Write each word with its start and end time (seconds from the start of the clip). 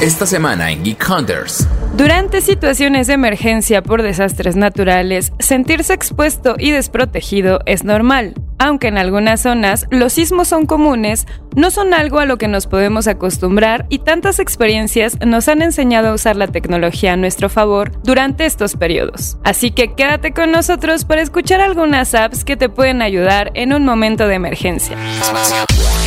Esta 0.00 0.24
semana 0.24 0.70
en 0.70 0.82
Geek 0.82 1.06
Hunters. 1.10 1.68
Durante 1.94 2.40
situaciones 2.40 3.06
de 3.06 3.12
emergencia 3.12 3.82
por 3.82 4.00
desastres 4.00 4.56
naturales, 4.56 5.30
sentirse 5.40 5.92
expuesto 5.92 6.54
y 6.58 6.70
desprotegido 6.70 7.60
es 7.66 7.84
normal. 7.84 8.32
Aunque 8.58 8.88
en 8.88 8.96
algunas 8.96 9.42
zonas 9.42 9.86
los 9.90 10.14
sismos 10.14 10.48
son 10.48 10.64
comunes, 10.64 11.26
no 11.54 11.70
son 11.70 11.92
algo 11.92 12.18
a 12.18 12.24
lo 12.24 12.38
que 12.38 12.48
nos 12.48 12.66
podemos 12.66 13.08
acostumbrar 13.08 13.84
y 13.90 13.98
tantas 13.98 14.38
experiencias 14.38 15.18
nos 15.20 15.48
han 15.48 15.60
enseñado 15.60 16.08
a 16.08 16.14
usar 16.14 16.34
la 16.34 16.46
tecnología 16.46 17.12
a 17.12 17.16
nuestro 17.18 17.50
favor 17.50 17.92
durante 18.02 18.46
estos 18.46 18.76
periodos. 18.76 19.36
Así 19.44 19.70
que 19.70 19.92
quédate 19.92 20.32
con 20.32 20.50
nosotros 20.50 21.04
para 21.04 21.20
escuchar 21.20 21.60
algunas 21.60 22.14
apps 22.14 22.44
que 22.44 22.56
te 22.56 22.70
pueden 22.70 23.02
ayudar 23.02 23.50
en 23.52 23.74
un 23.74 23.84
momento 23.84 24.26
de 24.28 24.34
emergencia. 24.36 24.96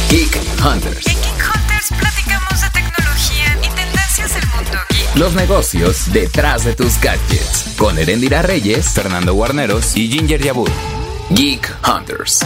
Geek 0.10 0.36
Hunters. 0.66 1.06
Los 5.16 5.36
negocios 5.36 6.12
detrás 6.12 6.66
de 6.66 6.74
tus 6.74 7.00
gadgets. 7.00 7.76
Con 7.78 8.00
Erendira 8.00 8.42
Reyes, 8.42 8.90
Fernando 8.90 9.36
Guarneros 9.36 9.96
y 9.96 10.10
Ginger 10.10 10.42
Yabur. 10.42 10.72
Geek 11.30 11.72
Hunters. 11.88 12.44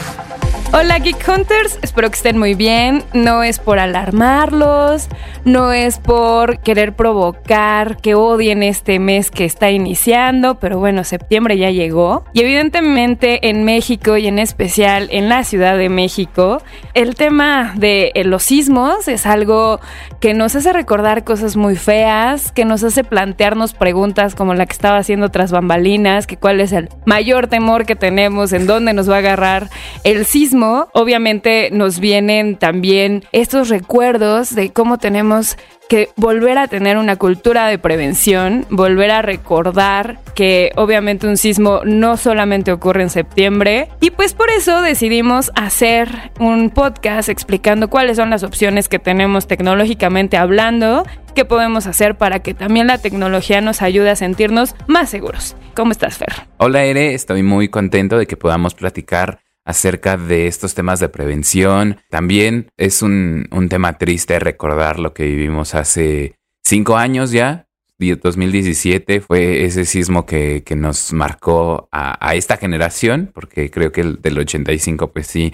Hola 0.74 1.00
Geek 1.00 1.26
Hunters, 1.26 1.80
espero 1.82 2.10
que 2.10 2.18
estén 2.18 2.38
muy 2.38 2.54
bien. 2.54 3.02
No 3.14 3.42
es 3.42 3.58
por 3.58 3.80
alarmarlos, 3.80 5.08
no 5.46 5.72
es 5.72 5.98
por 5.98 6.60
querer 6.60 6.94
provocar 6.94 7.96
que 7.98 8.16
odien 8.16 8.64
este 8.64 9.00
mes 9.00 9.32
que 9.32 9.46
está 9.46 9.72
iniciando, 9.72 10.60
pero 10.60 10.78
bueno, 10.78 11.06
septiembre 11.06 11.58
ya 11.58 11.72
llegó. 11.72 12.26
Y 12.34 12.42
evidentemente 12.42 13.48
en 13.48 13.64
México 13.64 14.18
y 14.18 14.28
en 14.28 14.40
especial 14.40 15.08
en 15.10 15.30
la 15.30 15.46
Ciudad 15.46 15.78
de 15.78 15.88
México, 15.88 16.62
el 16.94 17.16
tema 17.16 17.74
de 17.78 18.12
eh, 18.14 18.26
los 18.26 18.44
sismos 18.44 19.08
es 19.08 19.26
algo 19.26 19.80
que 20.20 20.34
nos 20.34 20.54
hace 20.58 20.74
recordar 20.74 21.24
cosas 21.24 21.56
muy 21.56 21.78
feas, 21.78 22.52
que 22.52 22.66
nos 22.66 22.84
hace 22.84 23.06
plantearnos 23.06 23.74
preguntas 23.74 24.36
como 24.36 24.54
la 24.54 24.66
que 24.66 24.74
estaba 24.74 24.98
haciendo 24.98 25.30
tras 25.30 25.54
bambalinas, 25.54 26.28
que 26.28 26.36
cuál 26.36 26.60
es 26.60 26.74
el 26.74 26.90
mayor 27.06 27.48
temor 27.48 27.86
que 27.86 27.96
tenemos, 27.96 28.52
en 28.52 28.68
dónde 28.68 28.92
nos 28.92 29.10
va 29.10 29.16
a 29.16 29.20
agarrar 29.20 29.70
el 30.04 30.26
sismo. 30.26 30.57
Obviamente 30.58 31.70
nos 31.72 32.00
vienen 32.00 32.56
también 32.56 33.24
estos 33.32 33.70
recuerdos 33.70 34.56
de 34.56 34.72
cómo 34.72 34.98
tenemos 34.98 35.58
que 35.88 36.10
volver 36.18 36.58
a 36.58 36.68
tener 36.68 36.98
una 36.98 37.16
cultura 37.16 37.68
de 37.68 37.78
prevención, 37.78 38.66
volver 38.70 39.12
a 39.12 39.22
recordar 39.22 40.20
que 40.36 40.72
obviamente 40.76 41.28
un 41.28 41.38
sismo 41.38 41.82
no 41.86 42.18
solamente 42.18 42.72
ocurre 42.72 43.04
en 43.04 43.10
septiembre 43.10 43.88
y 44.02 44.10
pues 44.12 44.34
por 44.34 44.50
eso 44.50 44.82
decidimos 44.82 45.52
hacer 45.56 46.32
un 46.40 46.72
podcast 46.72 47.30
explicando 47.30 47.90
cuáles 47.90 48.18
son 48.18 48.32
las 48.32 48.44
opciones 48.44 48.90
que 48.90 49.00
tenemos 49.00 49.48
tecnológicamente 49.48 50.36
hablando, 50.36 51.06
qué 51.36 51.46
podemos 51.46 51.88
hacer 51.88 52.16
para 52.16 52.40
que 52.40 52.54
también 52.54 52.88
la 52.88 52.98
tecnología 52.98 53.62
nos 53.62 53.82
ayude 53.82 54.10
a 54.10 54.16
sentirnos 54.16 54.76
más 54.88 55.10
seguros. 55.10 55.56
¿Cómo 55.74 55.92
estás, 55.92 56.18
Fer? 56.18 56.34
Hola 56.58 56.84
Ere, 56.84 57.14
estoy 57.14 57.44
muy 57.44 57.70
contento 57.70 58.18
de 58.18 58.26
que 58.26 58.36
podamos 58.36 58.74
platicar 58.74 59.40
acerca 59.68 60.18
de 60.18 60.48
estos 60.48 60.74
temas 60.74 61.00
de 61.00 61.10
prevención. 61.10 61.98
También 62.10 62.70
es 62.78 63.02
un, 63.04 63.48
un 63.52 63.70
tema 63.70 63.98
triste 63.98 64.40
recordar 64.40 64.98
lo 64.98 65.14
que 65.14 65.26
vivimos 65.26 65.76
hace 65.76 66.36
cinco 66.64 66.98
años 66.98 67.32
ya. 67.32 67.68
Die- 68.00 68.16
2017 68.16 69.22
fue 69.22 69.66
ese 69.66 69.84
sismo 69.86 70.26
que, 70.26 70.64
que 70.64 70.76
nos 70.76 71.12
marcó 71.14 71.90
a, 71.92 72.18
a 72.26 72.36
esta 72.36 72.58
generación, 72.58 73.30
porque 73.34 73.70
creo 73.70 73.92
que 73.92 74.02
el 74.02 74.22
del 74.22 74.40
85, 74.40 75.12
pues 75.12 75.28
sí, 75.28 75.54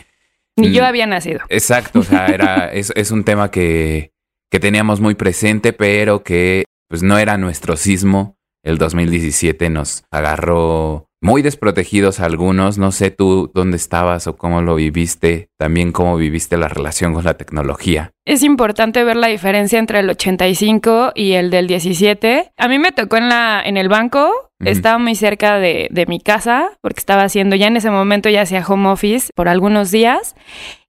Ni 0.55 0.71
yo 0.71 0.83
Mm. 0.83 0.85
había 0.85 1.07
nacido. 1.07 1.39
Exacto, 1.49 1.99
o 1.99 2.03
sea, 2.03 2.27
era, 2.37 2.71
es, 2.71 2.91
es 2.95 3.09
un 3.11 3.23
tema 3.23 3.49
que, 3.49 4.11
que 4.51 4.59
teníamos 4.59 4.99
muy 5.01 5.15
presente, 5.15 5.73
pero 5.73 6.21
que 6.23 6.65
pues 6.87 7.01
no 7.01 7.17
era 7.17 7.37
nuestro 7.37 7.75
sismo. 7.77 8.37
El 8.63 8.77
2017 8.77 9.69
nos 9.69 10.05
agarró 10.09 11.09
muy 11.21 11.41
desprotegidos 11.41 12.19
a 12.19 12.25
algunos. 12.25 12.77
No 12.77 12.93
sé 12.93 13.11
tú 13.11 13.51
dónde 13.53 13.75
estabas 13.75 14.25
o 14.27 14.37
cómo 14.37 14.61
lo 14.61 14.75
viviste, 14.75 15.49
también 15.57 15.91
cómo 15.91 16.15
viviste 16.15 16.55
la 16.57 16.69
relación 16.69 17.13
con 17.13 17.25
la 17.25 17.33
tecnología. 17.33 18.11
Es 18.25 18.41
importante 18.41 19.03
ver 19.03 19.17
la 19.17 19.27
diferencia 19.27 19.79
entre 19.79 19.99
el 19.99 20.09
85 20.09 21.11
y 21.13 21.33
el 21.33 21.49
del 21.49 21.67
17. 21.67 22.51
A 22.55 22.67
mí 22.69 22.79
me 22.79 22.93
tocó 22.93 23.17
en, 23.17 23.27
la, 23.27 23.61
en 23.65 23.75
el 23.75 23.89
banco, 23.89 24.31
estaba 24.59 24.97
muy 24.97 25.15
cerca 25.15 25.59
de, 25.59 25.89
de 25.91 26.05
mi 26.05 26.21
casa, 26.21 26.71
porque 26.81 26.99
estaba 26.99 27.23
haciendo, 27.23 27.57
ya 27.57 27.67
en 27.67 27.75
ese 27.75 27.89
momento 27.89 28.29
ya 28.29 28.43
hacía 28.43 28.65
home 28.65 28.87
office 28.87 29.29
por 29.35 29.49
algunos 29.49 29.91
días. 29.91 30.35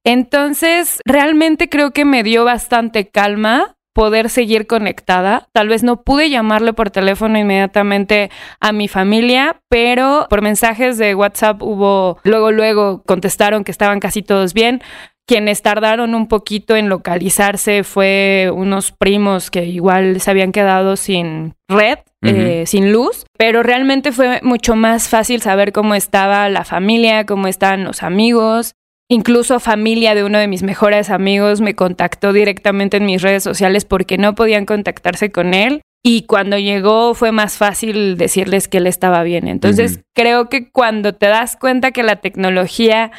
Entonces, 0.05 1.01
realmente 1.06 1.69
creo 1.69 1.93
que 1.93 2.05
me 2.05 2.23
dio 2.23 2.45
bastante 2.45 3.09
calma 3.09 3.74
poder 3.94 4.28
seguir 4.28 4.66
conectada. 4.66 5.49
Tal 5.53 5.69
vez 5.69 5.82
no 5.82 6.03
pude 6.03 6.28
llamarle 6.28 6.75
por 6.75 6.91
teléfono 6.91 7.38
inmediatamente 7.38 8.31
a 8.60 8.72
mi 8.72 8.88
familia, 8.88 9.60
pero 9.71 10.27
por 10.28 10.43
mensajes 10.43 10.99
de 10.99 11.15
WhatsApp 11.15 11.62
hubo, 11.62 12.19
luego, 12.25 12.50
luego 12.50 13.03
contestaron 13.05 13.65
que 13.65 13.71
estaban 13.71 14.00
casi 14.00 14.22
todos 14.22 14.53
bien. 14.53 14.82
Quienes 15.27 15.62
tardaron 15.62 16.15
un 16.15 16.28
poquito 16.28 16.77
en 16.77 16.91
localizarse 16.91 17.82
fue 17.82 18.50
unos 18.53 18.93
primos 18.93 19.50
que 19.50 19.65
igual 19.65 20.21
se 20.21 20.31
habían 20.31 20.53
quedado 20.53 20.97
sin 20.97 21.55
red, 21.66 21.99
eh, 22.21 22.65
sin 22.66 22.93
luz, 22.93 23.25
pero 23.38 23.62
realmente 23.62 24.12
fue 24.12 24.41
mucho 24.43 24.76
más 24.76 25.09
fácil 25.09 25.41
saber 25.41 25.72
cómo 25.72 25.94
estaba 25.94 26.49
la 26.50 26.65
familia, 26.65 27.25
cómo 27.25 27.47
estaban 27.47 27.84
los 27.84 28.03
amigos. 28.03 28.75
Incluso 29.09 29.61
familia 29.61 30.15
de 30.15 30.25
uno 30.25 30.39
de 30.39 30.49
mis 30.49 30.63
mejores 30.63 31.11
amigos 31.11 31.61
me 31.61 31.75
contactó 31.75 32.33
directamente 32.33 32.97
en 32.97 33.07
mis 33.07 33.21
redes 33.21 33.43
sociales 33.43 33.85
porque 33.85 34.17
no 34.17 34.35
podían 34.35 34.65
contactarse 34.65 35.31
con 35.31 35.53
él. 35.53 35.83
Y 36.03 36.23
cuando 36.27 36.59
llegó 36.59 37.15
fue 37.15 37.33
más 37.33 37.57
fácil 37.57 38.17
decirles 38.17 38.69
que 38.69 38.79
él 38.79 38.87
estaba 38.87 39.23
bien. 39.23 39.49
Entonces 39.49 40.01
creo 40.15 40.49
que 40.49 40.71
cuando 40.71 41.15
te 41.15 41.27
das 41.27 41.57
cuenta 41.57 41.93
que 41.93 42.03
la 42.03 42.17
tecnología 42.17 43.11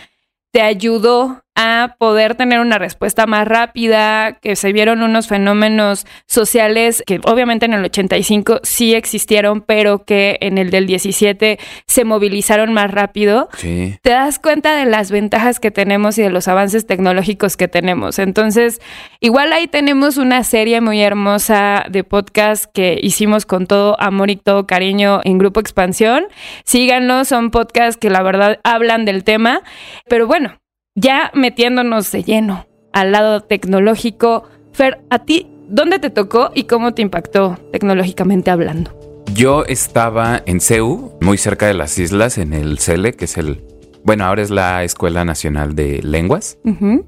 te 0.51 0.61
ayudó 0.61 1.44
a 1.55 1.95
poder 1.97 2.35
tener 2.35 2.59
una 2.59 2.77
respuesta 2.77 3.25
más 3.27 3.47
rápida, 3.47 4.33
que 4.41 4.55
se 4.55 4.73
vieron 4.73 5.01
unos 5.01 5.27
fenómenos 5.27 6.05
sociales 6.27 7.01
que 7.05 7.19
obviamente 7.23 7.65
en 7.65 7.73
el 7.73 7.85
85 7.85 8.59
sí 8.63 8.93
existieron, 8.93 9.61
pero 9.61 10.03
que 10.03 10.37
en 10.41 10.57
el 10.57 10.69
del 10.69 10.85
17 10.85 11.57
se 11.87 12.03
movilizaron 12.03 12.73
más 12.73 12.91
rápido 12.91 13.49
Sí. 13.57 13.97
te 14.01 14.09
das 14.11 14.37
cuenta 14.39 14.75
de 14.75 14.85
las 14.85 15.11
ventajas 15.11 15.59
que 15.59 15.71
tenemos 15.71 16.17
y 16.17 16.21
de 16.23 16.29
los 16.29 16.47
avances 16.47 16.85
tecnológicos 16.85 17.55
que 17.57 17.67
tenemos. 17.67 18.19
Entonces, 18.19 18.81
igual 19.21 19.53
ahí 19.53 19.67
tenemos 19.67 20.17
una 20.17 20.43
serie 20.43 20.81
muy 20.81 21.01
hermosa 21.01 21.85
de 21.89 22.03
podcast 22.03 22.65
que 22.73 22.99
hicimos 23.01 23.45
con 23.45 23.65
todo 23.65 23.95
amor 24.01 24.29
y 24.29 24.35
todo 24.35 24.67
cariño 24.67 25.21
en 25.23 25.37
Grupo 25.37 25.59
Expansión. 25.61 26.25
Síganlos, 26.65 27.29
son 27.29 27.51
podcasts 27.51 27.97
que 27.97 28.09
la 28.09 28.21
verdad 28.23 28.59
hablan 28.63 29.05
del 29.05 29.23
tema. 29.23 29.61
Pero 30.09 30.27
bueno, 30.27 30.57
ya 30.95 31.29
metiéndonos 31.33 32.11
de 32.11 32.23
lleno 32.23 32.65
al 32.93 33.11
lado 33.11 33.41
tecnológico, 33.41 34.47
Fer, 34.71 35.01
¿a 35.09 35.19
ti 35.19 35.47
dónde 35.67 35.99
te 35.99 36.09
tocó 36.09 36.51
y 36.55 36.63
cómo 36.63 36.93
te 36.93 37.01
impactó 37.01 37.59
tecnológicamente 37.71 38.49
hablando? 38.51 38.97
Yo 39.33 39.65
estaba 39.65 40.41
en 40.45 40.61
CEU, 40.61 41.11
muy 41.19 41.37
cerca 41.37 41.67
de 41.67 41.73
las 41.73 41.99
islas, 41.99 42.37
en 42.37 42.53
el 42.53 42.79
CELE, 42.79 43.13
que 43.13 43.25
es 43.25 43.37
el... 43.37 43.63
Bueno, 44.03 44.25
ahora 44.25 44.43
es 44.43 44.51
la 44.51 44.83
Escuela 44.83 45.25
Nacional 45.25 45.75
de 45.75 46.01
Lenguas. 46.03 46.59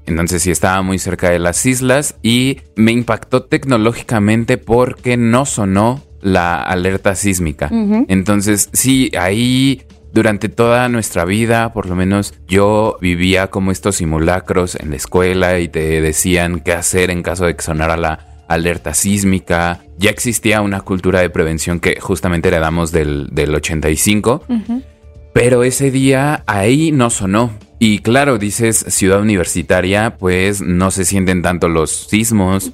Entonces 0.04 0.42
sí 0.42 0.50
estaba 0.50 0.82
muy 0.82 0.98
cerca 0.98 1.30
de 1.30 1.38
las 1.38 1.64
islas 1.64 2.16
y 2.22 2.58
me 2.74 2.90
impactó 2.90 3.44
tecnológicamente 3.44 4.58
porque 4.58 5.16
no 5.16 5.46
sonó 5.46 6.02
la 6.20 6.60
alerta 6.60 7.14
sísmica. 7.14 7.70
Entonces 8.08 8.68
sí, 8.72 9.12
ahí 9.16 9.82
durante 10.18 10.48
toda 10.48 10.88
nuestra 10.88 11.24
vida, 11.24 11.72
por 11.72 11.86
lo 11.86 11.94
menos 11.94 12.34
yo 12.48 12.98
vivía 13.00 13.50
como 13.50 13.70
estos 13.70 13.94
simulacros 13.94 14.74
en 14.74 14.90
la 14.90 14.96
escuela 14.96 15.60
y 15.60 15.68
te 15.68 16.00
decían 16.00 16.58
qué 16.58 16.72
hacer 16.72 17.12
en 17.12 17.22
caso 17.22 17.46
de 17.46 17.54
que 17.54 17.62
sonara 17.62 17.96
la 17.96 18.42
alerta 18.48 18.94
sísmica. 18.94 19.80
Ya 19.96 20.10
existía 20.10 20.60
una 20.60 20.80
cultura 20.80 21.20
de 21.20 21.30
prevención 21.30 21.78
que 21.78 22.00
justamente 22.00 22.48
heredamos 22.48 22.90
del, 22.90 23.28
del 23.30 23.54
85. 23.54 24.42
Ujú. 24.48 24.82
Pero 25.32 25.62
ese 25.62 25.92
día 25.92 26.42
ahí 26.48 26.90
no 26.90 27.10
sonó. 27.10 27.52
Y 27.78 28.00
claro, 28.00 28.38
dices 28.38 28.86
ciudad 28.88 29.20
universitaria, 29.20 30.16
pues 30.16 30.60
no 30.60 30.90
se 30.90 31.04
sienten 31.04 31.42
tanto 31.42 31.68
los 31.68 32.08
sismos. 32.08 32.72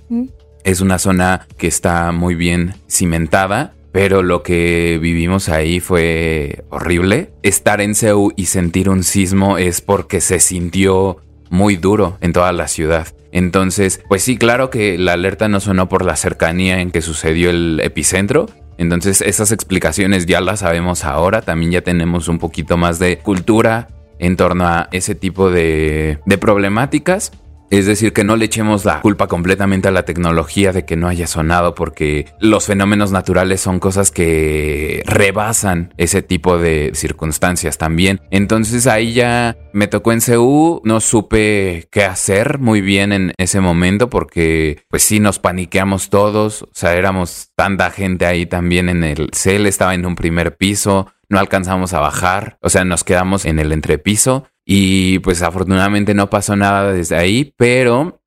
Es 0.64 0.80
una 0.80 0.98
zona 0.98 1.46
que 1.58 1.66
está 1.66 2.10
muy 2.10 2.36
bien 2.36 2.76
cimentada, 2.88 3.74
pero 3.94 4.24
lo 4.24 4.42
que 4.42 4.98
vivimos 5.00 5.48
ahí 5.48 5.78
fue 5.78 6.64
horrible. 6.68 7.30
Estar 7.44 7.80
en 7.80 7.94
Seúl 7.94 8.34
y 8.34 8.46
sentir 8.46 8.88
un 8.90 9.04
sismo 9.04 9.56
es 9.56 9.80
porque 9.80 10.20
se 10.20 10.40
sintió 10.40 11.18
muy 11.48 11.76
duro 11.76 12.18
en 12.20 12.32
toda 12.32 12.52
la 12.52 12.66
ciudad. 12.66 13.06
Entonces, 13.30 14.02
pues 14.08 14.24
sí, 14.24 14.36
claro 14.36 14.68
que 14.68 14.98
la 14.98 15.12
alerta 15.12 15.46
no 15.48 15.60
sonó 15.60 15.88
por 15.88 16.04
la 16.04 16.16
cercanía 16.16 16.80
en 16.80 16.90
que 16.90 17.02
sucedió 17.02 17.50
el 17.50 17.80
epicentro. 17.84 18.46
Entonces, 18.78 19.20
esas 19.20 19.52
explicaciones 19.52 20.26
ya 20.26 20.40
las 20.40 20.58
sabemos 20.58 21.04
ahora. 21.04 21.40
También 21.42 21.70
ya 21.70 21.82
tenemos 21.82 22.26
un 22.26 22.40
poquito 22.40 22.76
más 22.76 22.98
de 22.98 23.18
cultura 23.18 23.86
en 24.18 24.34
torno 24.34 24.66
a 24.66 24.88
ese 24.90 25.14
tipo 25.14 25.52
de, 25.52 26.18
de 26.26 26.38
problemáticas. 26.38 27.30
Es 27.74 27.86
decir, 27.86 28.12
que 28.12 28.22
no 28.22 28.36
le 28.36 28.44
echemos 28.44 28.84
la 28.84 29.00
culpa 29.00 29.26
completamente 29.26 29.88
a 29.88 29.90
la 29.90 30.04
tecnología 30.04 30.70
de 30.70 30.84
que 30.84 30.94
no 30.94 31.08
haya 31.08 31.26
sonado 31.26 31.74
porque 31.74 32.26
los 32.38 32.66
fenómenos 32.66 33.10
naturales 33.10 33.60
son 33.60 33.80
cosas 33.80 34.12
que 34.12 35.02
rebasan 35.06 35.92
ese 35.96 36.22
tipo 36.22 36.56
de 36.56 36.92
circunstancias 36.94 37.76
también. 37.76 38.20
Entonces 38.30 38.86
ahí 38.86 39.12
ya 39.12 39.56
me 39.72 39.88
tocó 39.88 40.12
en 40.12 40.20
CU, 40.20 40.82
no 40.84 41.00
supe 41.00 41.88
qué 41.90 42.04
hacer 42.04 42.60
muy 42.60 42.80
bien 42.80 43.12
en 43.12 43.32
ese 43.38 43.60
momento 43.60 44.08
porque 44.08 44.84
pues 44.88 45.02
sí 45.02 45.18
nos 45.18 45.40
paniqueamos 45.40 46.10
todos, 46.10 46.62
o 46.62 46.68
sea, 46.72 46.94
éramos 46.94 47.50
tanta 47.56 47.90
gente 47.90 48.24
ahí 48.24 48.46
también 48.46 48.88
en 48.88 49.02
el 49.02 49.30
CEL, 49.32 49.66
estaba 49.66 49.96
en 49.96 50.06
un 50.06 50.14
primer 50.14 50.56
piso, 50.56 51.08
no 51.28 51.38
alcanzamos 51.38 51.92
a 51.92 52.00
bajar, 52.00 52.58
o 52.60 52.68
sea, 52.68 52.84
nos 52.84 53.04
quedamos 53.04 53.44
en 53.44 53.58
el 53.58 53.72
entrepiso 53.72 54.46
y 54.64 55.18
pues 55.20 55.42
afortunadamente 55.42 56.14
no 56.14 56.30
pasó 56.30 56.56
nada 56.56 56.92
desde 56.92 57.16
ahí, 57.16 57.54
pero 57.56 58.20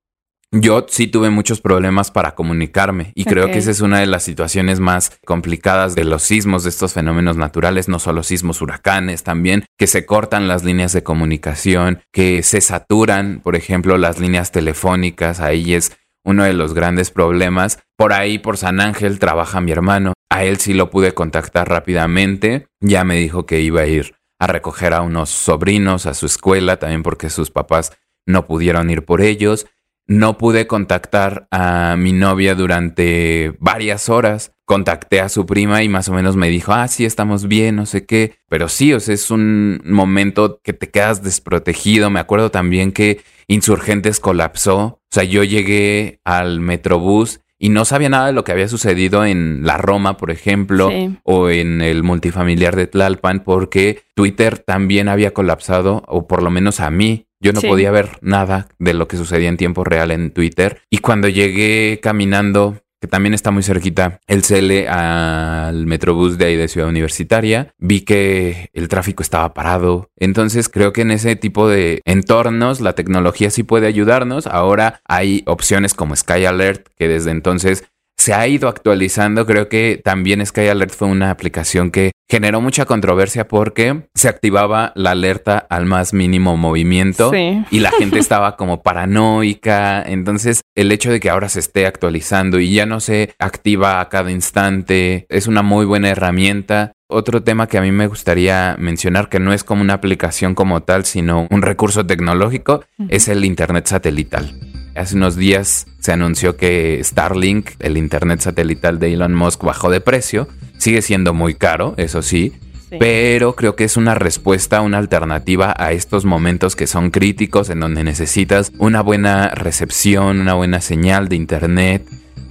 yo 0.52 0.86
sí 0.88 1.08
tuve 1.08 1.30
muchos 1.30 1.60
problemas 1.60 2.10
para 2.10 2.34
comunicarme 2.34 3.12
y 3.16 3.26
creo 3.26 3.48
que 3.48 3.58
esa 3.58 3.72
es 3.72 3.82
una 3.82 4.00
de 4.00 4.06
las 4.06 4.24
situaciones 4.24 4.80
más 4.80 5.20
complicadas 5.26 5.94
de 5.94 6.06
los 6.06 6.24
sismos, 6.24 6.64
de 6.64 6.70
estos 6.70 6.94
fenómenos 6.94 7.36
naturales, 7.36 7.90
no 7.90 8.00
solo 8.00 8.24
sismos, 8.24 8.62
huracanes 8.62 9.24
también, 9.24 9.66
que 9.78 9.88
se 9.88 10.06
cortan 10.06 10.48
las 10.48 10.64
líneas 10.64 10.94
de 10.94 11.04
comunicación, 11.04 12.02
que 12.14 12.44
se 12.44 12.62
saturan, 12.62 13.42
por 13.44 13.58
ejemplo, 13.58 13.98
las 13.98 14.20
líneas 14.20 14.52
telefónicas, 14.54 15.42
ahí 15.42 15.74
es 15.74 15.98
uno 16.28 16.44
de 16.44 16.54
los 16.54 16.74
grandes 16.74 17.10
problemas. 17.10 17.80
Por 17.96 18.12
ahí, 18.12 18.38
por 18.38 18.58
San 18.58 18.82
Ángel, 18.82 19.18
trabaja 19.18 19.62
mi 19.62 19.72
hermano. 19.72 20.12
A 20.30 20.44
él 20.44 20.58
sí 20.58 20.74
lo 20.74 20.90
pude 20.90 21.14
contactar 21.14 21.70
rápidamente. 21.70 22.68
Ya 22.82 23.06
me 23.06 23.16
dijo 23.16 23.46
que 23.46 23.62
iba 23.62 23.82
a 23.82 23.88
ir 23.88 24.16
a 24.38 24.46
recoger 24.46 24.94
a 24.94 25.02
unos 25.02 25.30
sobrinos 25.30 26.06
a 26.06 26.14
su 26.14 26.26
escuela, 26.26 26.78
también 26.78 27.02
porque 27.02 27.30
sus 27.30 27.50
papás 27.50 27.98
no 28.26 28.46
pudieron 28.46 28.90
ir 28.90 29.06
por 29.06 29.22
ellos. 29.22 29.68
No 30.06 30.38
pude 30.38 30.68
contactar 30.68 31.48
a 31.50 31.96
mi 31.98 32.12
novia 32.12 32.56
durante 32.56 33.56
varias 33.60 34.10
horas. 34.10 34.52
Contacté 34.68 35.22
a 35.22 35.30
su 35.30 35.46
prima 35.46 35.82
y 35.82 35.88
más 35.88 36.10
o 36.10 36.14
menos 36.14 36.36
me 36.36 36.50
dijo, 36.50 36.74
ah, 36.74 36.90
sí, 36.90 37.06
estamos 37.06 37.48
bien, 37.48 37.78
no 37.78 37.86
sé 37.86 38.06
qué. 38.06 38.36
Pero 38.50 38.68
sí, 38.68 38.92
o 38.92 39.00
sea, 39.00 39.16
es 39.16 39.32
un 39.32 39.82
momento 39.86 40.60
que 40.62 40.74
te 40.74 40.90
quedas 40.90 41.24
desprotegido. 41.24 42.10
Me 42.10 42.20
acuerdo 42.20 42.52
también 42.52 42.92
que 42.92 43.22
Insurgentes 43.48 44.20
colapsó. 44.20 44.78
O 44.78 45.00
sea, 45.10 45.24
yo 45.24 45.46
llegué 45.46 46.20
al 46.26 46.60
Metrobús 46.60 47.40
y 47.58 47.70
no 47.70 47.86
sabía 47.86 48.10
nada 48.10 48.28
de 48.28 48.34
lo 48.34 48.44
que 48.44 48.52
había 48.52 48.68
sucedido 48.68 49.24
en 49.24 49.66
la 49.66 49.78
Roma, 49.78 50.18
por 50.18 50.32
ejemplo, 50.32 50.92
o 51.24 51.50
en 51.50 51.82
el 51.82 52.04
multifamiliar 52.04 52.76
de 52.76 52.88
Tlalpan, 52.88 53.46
porque 53.46 54.02
Twitter 54.16 54.60
también 54.60 55.08
había 55.08 55.34
colapsado, 55.34 56.04
o 56.08 56.28
por 56.28 56.44
lo 56.44 56.52
menos 56.52 56.82
a 56.82 56.92
mí. 56.92 57.28
Yo 57.40 57.54
no 57.54 57.62
podía 57.62 57.92
ver 57.92 58.18
nada 58.22 58.68
de 58.80 58.94
lo 58.94 59.08
que 59.08 59.16
sucedía 59.16 59.48
en 59.48 59.58
tiempo 59.58 59.84
real 59.84 60.12
en 60.12 60.32
Twitter. 60.32 60.82
Y 60.90 60.98
cuando 60.98 61.30
llegué 61.30 62.00
caminando 62.02 62.82
que 63.00 63.08
también 63.08 63.34
está 63.34 63.52
muy 63.52 63.64
cerquita, 63.64 64.20
el 64.28 64.42
CL 64.42 64.88
al 64.88 65.86
Metrobús 65.86 66.38
de 66.38 66.46
ahí 66.46 66.56
de 66.56 66.68
Ciudad 66.68 66.90
Universitaria. 66.90 67.74
Vi 67.78 68.02
que 68.02 68.70
el 68.74 68.88
tráfico 68.88 69.22
estaba 69.22 69.54
parado. 69.54 70.10
Entonces 70.18 70.70
creo 70.70 70.94
que 70.94 71.02
en 71.02 71.12
ese 71.12 71.36
tipo 71.36 71.70
de 71.70 72.02
entornos 72.06 72.82
la 72.82 72.94
tecnología 72.94 73.50
sí 73.52 73.64
puede 73.64 73.88
ayudarnos. 73.88 74.48
Ahora 74.48 75.02
hay 75.08 75.44
opciones 75.46 75.94
como 75.94 76.16
Sky 76.16 76.46
Alert 76.46 76.88
que 76.98 77.08
desde 77.08 77.32
entonces 77.32 77.84
se 78.18 78.34
ha 78.34 78.48
ido 78.48 78.68
actualizando. 78.68 79.46
Creo 79.46 79.70
que 79.70 80.02
también 80.04 80.44
Sky 80.46 80.68
Alert 80.68 80.94
fue 80.94 81.08
una 81.08 81.30
aplicación 81.30 81.92
que 81.92 82.12
generó 82.30 82.62
mucha 82.62 82.86
controversia 82.86 83.48
porque 83.48 84.04
se 84.14 84.28
activaba 84.28 84.92
la 84.96 85.12
alerta 85.12 85.58
al 85.70 85.86
más 85.86 86.14
mínimo 86.14 86.58
movimiento 86.58 87.32
y 87.34 87.80
la 87.80 87.92
gente 87.92 88.20
estaba 88.20 88.58
como 88.58 88.84
paranoica. 88.84 90.04
Entonces, 90.04 90.62
el 90.76 90.92
hecho 90.92 91.12
de 91.12 91.20
que 91.20 91.30
ahora 91.30 91.50
se 91.50 91.60
esté 91.60 91.86
actualizando 91.86 92.60
y 92.60 92.74
ya 92.74 92.86
no 92.86 93.00
se 93.00 93.34
activa 93.40 94.02
a 94.02 94.10
cada 94.10 94.32
instante 94.32 95.26
es 95.30 95.48
una 95.48 95.62
muy 95.62 95.86
buena 95.86 96.10
herramienta. 96.10 96.94
Otro 97.10 97.42
tema 97.42 97.68
que 97.68 97.78
a 97.78 97.82
mí 97.82 97.92
me 97.92 98.08
gustaría 98.08 98.76
mencionar, 98.78 99.30
que 99.30 99.40
no 99.40 99.54
es 99.54 99.64
como 99.64 99.82
una 99.82 99.94
aplicación 99.94 100.56
como 100.56 100.84
tal, 100.84 101.06
sino 101.06 101.48
un 101.50 101.62
recurso 101.62 102.06
tecnológico, 102.06 102.84
es 103.08 103.30
el 103.30 103.46
Internet 103.46 103.88
satelital. 103.88 104.67
Hace 104.98 105.16
unos 105.16 105.36
días 105.36 105.86
se 106.00 106.12
anunció 106.12 106.58
que 106.58 107.00
Starlink, 107.04 107.72
el 107.80 107.98
Internet 107.98 108.40
satelital 108.40 108.98
de 109.00 109.14
Elon 109.14 109.36
Musk, 109.36 109.64
bajó 109.64 109.92
de 109.92 110.02
precio. 110.02 110.48
Sigue 110.78 111.02
siendo 111.02 111.34
muy 111.34 111.54
caro, 111.54 111.94
eso 111.98 112.22
sí, 112.22 112.54
pero 113.00 113.56
creo 113.56 113.76
que 113.76 113.84
es 113.84 113.98
una 113.98 114.16
respuesta, 114.16 114.82
una 114.82 114.98
alternativa 114.98 115.74
a 115.78 115.92
estos 115.92 116.26
momentos 116.26 116.76
que 116.76 116.88
son 116.88 117.12
críticos 117.12 117.70
en 117.70 117.80
donde 117.80 118.04
necesitas 118.04 118.72
una 118.78 119.02
buena 119.02 119.50
recepción, 119.50 120.40
una 120.40 120.54
buena 120.54 120.82
señal 120.82 121.28
de 121.30 121.36
Internet 121.36 122.04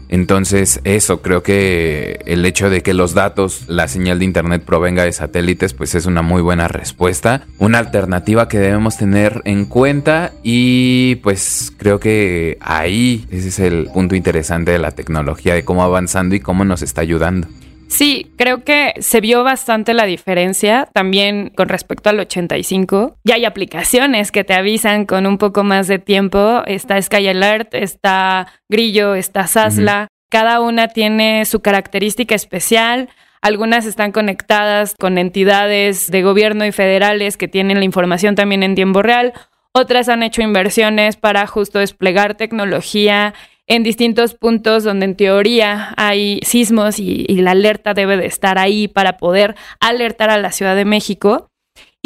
entonces, 0.09 0.81
eso, 0.85 1.21
creo 1.21 1.43
que 1.43 2.21
el 2.27 2.45
hecho 2.47 2.71
de 2.71 2.83
que 2.83 2.95
los 2.95 3.15
datos, 3.15 3.65
la 3.67 3.89
señal 3.89 4.19
de 4.21 4.25
Internet 4.25 4.63
provenga 4.65 5.05
de 5.05 5.13
satélites, 5.13 5.75
pues 5.75 5.95
es 5.95 6.07
una 6.07 6.23
muy 6.23 6.43
buena 6.43 6.69
respuesta, 6.69 7.47
una 7.59 7.79
alternativa 7.79 8.49
que 8.49 8.59
debemos 8.59 8.97
tener 8.97 9.43
en 9.45 9.67
cuenta 9.67 10.33
y 10.43 11.17
pues 11.17 11.73
creo 11.77 11.99
que 11.99 12.57
ahí 12.61 13.27
ese 13.31 13.49
es 13.49 13.59
el 13.59 13.89
punto 13.93 14.15
interesante 14.15 14.71
de 14.71 14.79
la 14.79 14.93
tecnología, 14.93 15.55
de 15.55 15.65
cómo 15.65 15.83
avanzando 15.83 16.35
y 16.35 16.41
cómo 16.41 16.65
nos 16.65 16.83
está 16.83 17.01
ayudando. 17.01 17.49
Sí, 17.89 18.33
creo 18.37 18.65
que 18.65 18.95
se 18.99 19.21
vio 19.21 19.45
bastante 19.45 19.95
la 19.95 20.07
diferencia 20.07 20.89
también 20.93 21.53
con 21.57 21.69
respecto 21.69 22.11
al 22.11 22.21
85. 22.21 23.17
Ya 23.25 23.37
hay 23.37 23.45
aplicaciones 23.45 24.33
que 24.33 24.45
te 24.45 24.55
avisan 24.55 25.07
con 25.07 25.27
un 25.27 25.39
poco 25.39 25.63
más 25.63 25.87
de 25.87 25.99
tiempo. 25.99 26.63
Está 26.67 27.01
Sky 27.01 27.29
Alert, 27.29 27.75
está 27.75 28.49
Grillo, 28.69 29.15
está 29.15 29.47
Sasla. 29.47 30.09
Cada 30.29 30.61
una 30.61 30.89
tiene 30.89 31.45
su 31.45 31.61
característica 31.61 32.35
especial. 32.35 33.09
Algunas 33.41 33.87
están 33.87 34.11
conectadas 34.11 34.95
con 34.99 35.19
entidades 35.19 36.11
de 36.11 36.23
gobierno 36.23 36.67
y 36.67 36.73
federales 36.73 37.37
que 37.37 37.47
tienen 37.47 37.79
la 37.79 37.85
información 37.85 38.35
también 38.35 38.65
en 38.65 38.75
tiempo 38.75 39.03
real. 39.03 39.33
Otras 39.73 40.09
han 40.09 40.23
hecho 40.23 40.43
inversiones 40.43 41.17
para 41.17 41.47
justo 41.47 41.79
desplegar 41.79 42.35
tecnología 42.35 43.35
en 43.67 43.83
distintos 43.83 44.35
puntos 44.35 44.85
donde 44.85 45.07
en 45.07 45.17
teoría 45.17 45.93
hay 45.97 46.41
sismos 46.43 46.99
y, 46.99 47.27
la 47.37 47.53
alerta 47.53 47.95
debe 47.95 48.17
de 48.17 48.27
estar 48.27 48.59
ahí 48.59 48.89
para 48.89 49.19
poder 49.19 49.55
alertar 49.81 50.31
a 50.31 50.39
la 50.39 50.53
Ciudad 50.53 50.77
de 50.77 50.85
México. 50.85 51.51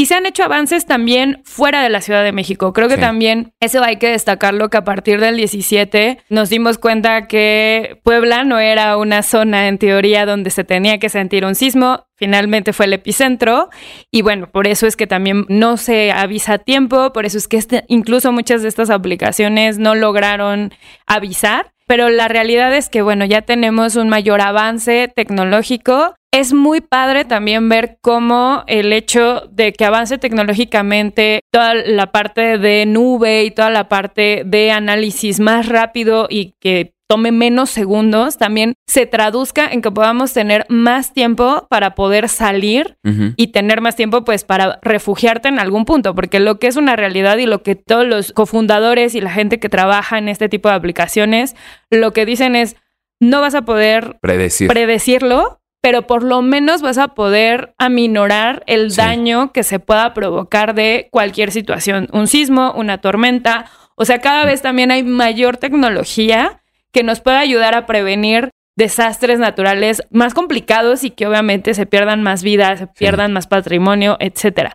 Y 0.00 0.07
se 0.07 0.14
han 0.14 0.25
hecho 0.25 0.45
avances 0.45 0.87
también 0.87 1.42
fuera 1.45 1.83
de 1.83 1.90
la 1.90 2.00
Ciudad 2.00 2.25
de 2.25 2.33
México. 2.33 2.73
Creo 2.73 2.88
que 2.88 2.97
también 2.97 3.52
eso 3.61 3.85
hay 3.85 3.97
que 3.97 4.09
destacarlo, 4.09 4.71
que 4.71 4.78
a 4.78 4.83
partir 4.83 5.21
del 5.21 5.37
17 5.37 6.21
nos 6.30 6.49
dimos 6.49 6.78
cuenta 6.78 7.26
que 7.26 8.00
Puebla 8.02 8.45
no 8.45 8.59
era 8.59 8.97
una 8.97 9.23
zona 9.23 9.69
en 9.69 9.76
teoría 9.76 10.25
donde 10.25 10.49
se 10.49 10.64
tenía 10.64 10.97
que 10.97 11.11
sentir 11.11 11.45
un 11.45 11.54
sismo. 11.54 12.07
Finalmente 12.16 12.73
fue 12.73 12.87
el 12.87 12.95
epicentro. 12.95 13.69
Y 14.11 14.23
bueno, 14.23 14.50
por 14.50 14.66
eso 14.66 14.87
es 14.87 14.97
que 14.97 15.07
también 15.07 15.45
no 15.50 15.76
se 15.76 16.12
avisa 16.12 16.54
a 16.54 16.59
tiempo. 16.59 17.12
Por 17.12 17.26
eso 17.26 17.37
es 17.37 17.47
que 17.47 17.59
este, 17.59 17.85
incluso 17.88 18.33
muchas 18.33 18.62
de 18.62 18.69
estas 18.69 18.88
aplicaciones 18.88 19.78
no 19.78 19.95
lograron 19.95 20.73
avisar 21.07 21.73
pero 21.90 22.09
la 22.09 22.28
realidad 22.28 22.73
es 22.73 22.88
que, 22.88 23.02
bueno, 23.02 23.25
ya 23.25 23.42
tenemos 23.42 23.97
un 23.97 24.09
mayor 24.09 24.40
avance 24.42 25.12
tecnológico. 25.12 26.14
Es 26.32 26.52
muy 26.52 26.80
padre 26.80 27.25
también 27.25 27.68
ver 27.68 27.99
cómo 28.00 28.62
el 28.68 28.92
hecho 28.92 29.49
de 29.50 29.72
que 29.72 29.84
avance 29.84 30.16
tecnológicamente 30.16 31.40
toda 31.50 31.75
la 31.75 32.12
parte 32.12 32.56
de 32.56 32.87
nube 32.87 33.42
y 33.42 33.50
toda 33.50 33.70
la 33.70 33.88
parte 33.88 34.42
de 34.46 34.70
análisis 34.70 35.40
más 35.40 35.66
rápido 35.66 36.28
y 36.30 36.54
que 36.60 36.94
tome 37.10 37.32
menos 37.32 37.70
segundos, 37.70 38.38
también 38.38 38.75
se 38.87 39.04
traduzca 39.04 39.66
en 39.66 39.82
que 39.82 39.90
podamos 39.90 40.32
tener 40.32 40.64
más 40.68 41.12
tiempo 41.12 41.66
para 41.68 41.96
poder 41.96 42.28
salir 42.28 42.99
y 43.34 43.49
tener 43.49 43.80
más 43.80 43.96
tiempo 43.96 44.22
pues 44.22 44.44
para 44.44 44.78
refugiarte 44.80 45.49
en 45.49 45.58
algún 45.58 45.84
punto, 45.84 46.14
porque 46.14 46.38
lo 46.38 46.60
que 46.60 46.68
es 46.68 46.76
una 46.76 46.94
realidad 46.94 47.38
y 47.38 47.46
lo 47.46 47.64
que 47.64 47.75
todos 47.75 48.06
los 48.06 48.32
cofundadores 48.32 49.16
y 49.16 49.20
la 49.20 49.32
gente 49.32 49.58
que 49.58 49.68
trabaja 49.68 50.18
en 50.18 50.28
este 50.28 50.49
tipo 50.49 50.68
de 50.68 50.76
aplicaciones, 50.76 51.56
lo 51.90 52.12
que 52.12 52.25
dicen 52.26 52.54
es, 52.54 52.76
no 53.20 53.40
vas 53.40 53.56
a 53.56 53.62
poder 53.62 54.18
predecirlo, 54.68 55.60
pero 55.80 56.06
por 56.06 56.22
lo 56.22 56.42
menos 56.42 56.82
vas 56.82 56.99
a 56.99 57.08
poder 57.08 57.75
aminorar 57.78 58.62
el 58.66 58.94
daño 58.94 59.52
que 59.52 59.62
se 59.62 59.78
pueda 59.78 60.12
provocar 60.14 60.75
de 60.75 61.08
cualquier 61.10 61.52
situación, 61.52 62.08
un 62.12 62.26
sismo, 62.26 62.72
una 62.76 62.99
tormenta, 62.99 63.70
o 63.94 64.04
sea, 64.04 64.20
cada 64.20 64.44
vez 64.44 64.62
también 64.62 64.90
hay 64.90 65.02
mayor 65.02 65.56
tecnología 65.56 66.62
que 66.92 67.02
nos 67.02 67.20
pueda 67.20 67.40
ayudar 67.40 67.75
a 67.75 67.87
prevenir 67.87 68.50
desastres 68.76 69.38
naturales 69.38 70.02
más 70.10 70.32
complicados 70.34 71.04
y 71.04 71.10
que 71.10 71.26
obviamente 71.26 71.75
se 71.75 71.87
pierdan 71.87 72.22
más 72.22 72.42
vidas, 72.42 72.78
se 72.78 72.87
pierdan 72.87 73.32
más 73.32 73.46
patrimonio, 73.46 74.16
etcétera. 74.20 74.72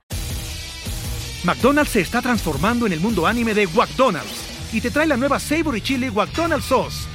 McDonald's 1.44 1.92
se 1.92 2.02
está 2.02 2.22
transformando 2.22 2.88
en 2.88 2.94
el 2.94 3.00
mundo 3.00 3.28
anime 3.28 3.54
de 3.54 3.68
McDonald's 3.68 4.74
y 4.74 4.82
te 4.82 4.92
trae 4.92 5.08
la 5.08 5.18
nueva 5.18 5.40
Savory 5.40 5.82
Chili 5.82 6.10
McDonald's 6.12 6.66
Sauce. 6.66 7.15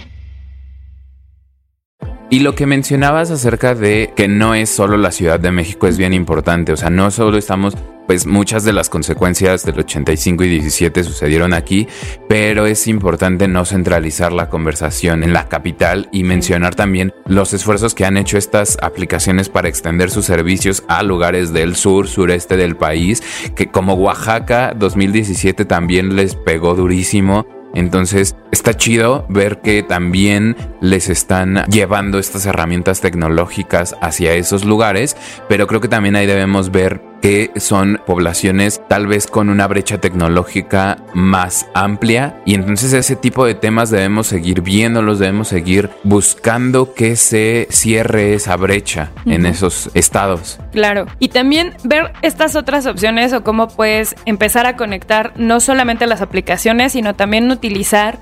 Y 2.31 2.39
lo 2.39 2.55
que 2.55 2.65
mencionabas 2.65 3.29
acerca 3.29 3.75
de 3.75 4.13
que 4.15 4.29
no 4.29 4.55
es 4.55 4.69
solo 4.69 4.95
la 4.95 5.11
Ciudad 5.11 5.37
de 5.37 5.51
México 5.51 5.85
es 5.87 5.97
bien 5.97 6.13
importante. 6.13 6.71
O 6.71 6.77
sea, 6.77 6.89
no 6.89 7.11
solo 7.11 7.37
estamos 7.37 7.75
pues 8.07 8.25
muchas 8.25 8.63
de 8.63 8.71
las 8.71 8.89
consecuencias 8.89 9.65
del 9.65 9.79
85 9.79 10.45
y 10.45 10.49
17 10.49 11.03
sucedieron 11.03 11.53
aquí, 11.53 11.89
pero 12.29 12.65
es 12.67 12.87
importante 12.87 13.49
no 13.49 13.65
centralizar 13.65 14.31
la 14.31 14.49
conversación 14.49 15.23
en 15.23 15.33
la 15.33 15.49
capital 15.49 16.07
y 16.13 16.23
mencionar 16.23 16.73
también 16.73 17.13
los 17.25 17.51
esfuerzos 17.53 17.95
que 17.95 18.05
han 18.05 18.15
hecho 18.15 18.37
estas 18.37 18.77
aplicaciones 18.81 19.49
para 19.49 19.67
extender 19.67 20.09
sus 20.09 20.25
servicios 20.25 20.85
a 20.87 21.03
lugares 21.03 21.51
del 21.51 21.75
sur, 21.75 22.07
sureste 22.07 22.55
del 22.55 22.77
país, 22.77 23.21
que 23.57 23.67
como 23.67 23.95
Oaxaca 23.95 24.73
2017 24.73 25.65
también 25.65 26.15
les 26.15 26.35
pegó 26.35 26.75
durísimo 26.75 27.45
entonces 27.73 28.35
está 28.51 28.75
chido 28.75 29.25
ver 29.29 29.61
que 29.61 29.83
también 29.83 30.55
les 30.81 31.09
están 31.09 31.65
llevando 31.65 32.19
estas 32.19 32.45
herramientas 32.45 33.01
tecnológicas 33.01 33.95
hacia 34.01 34.33
esos 34.33 34.65
lugares, 34.65 35.15
pero 35.47 35.67
creo 35.67 35.81
que 35.81 35.87
también 35.87 36.15
ahí 36.15 36.25
debemos 36.25 36.71
ver 36.71 37.10
que 37.21 37.51
son 37.57 38.01
poblaciones 38.05 38.81
tal 38.87 39.07
vez 39.07 39.27
con 39.27 39.49
una 39.49 39.67
brecha 39.67 39.99
tecnológica 39.99 40.97
más 41.13 41.67
amplia. 41.73 42.41
Y 42.45 42.55
entonces 42.55 42.93
ese 42.93 43.15
tipo 43.15 43.45
de 43.45 43.55
temas 43.55 43.89
debemos 43.89 44.27
seguir 44.27 44.61
viéndolos, 44.61 45.19
debemos 45.19 45.47
seguir 45.47 45.89
buscando 46.03 46.93
que 46.93 47.15
se 47.15 47.67
cierre 47.69 48.33
esa 48.33 48.55
brecha 48.57 49.11
en 49.25 49.45
esos 49.45 49.89
estados. 49.93 50.59
Claro, 50.71 51.05
y 51.19 51.29
también 51.29 51.75
ver 51.83 52.11
estas 52.21 52.55
otras 52.55 52.85
opciones 52.85 53.33
o 53.33 53.43
cómo 53.43 53.67
puedes 53.67 54.15
empezar 54.25 54.65
a 54.65 54.75
conectar 54.75 55.33
no 55.35 55.59
solamente 55.59 56.07
las 56.07 56.21
aplicaciones, 56.21 56.93
sino 56.93 57.15
también 57.15 57.51
utilizar 57.51 58.17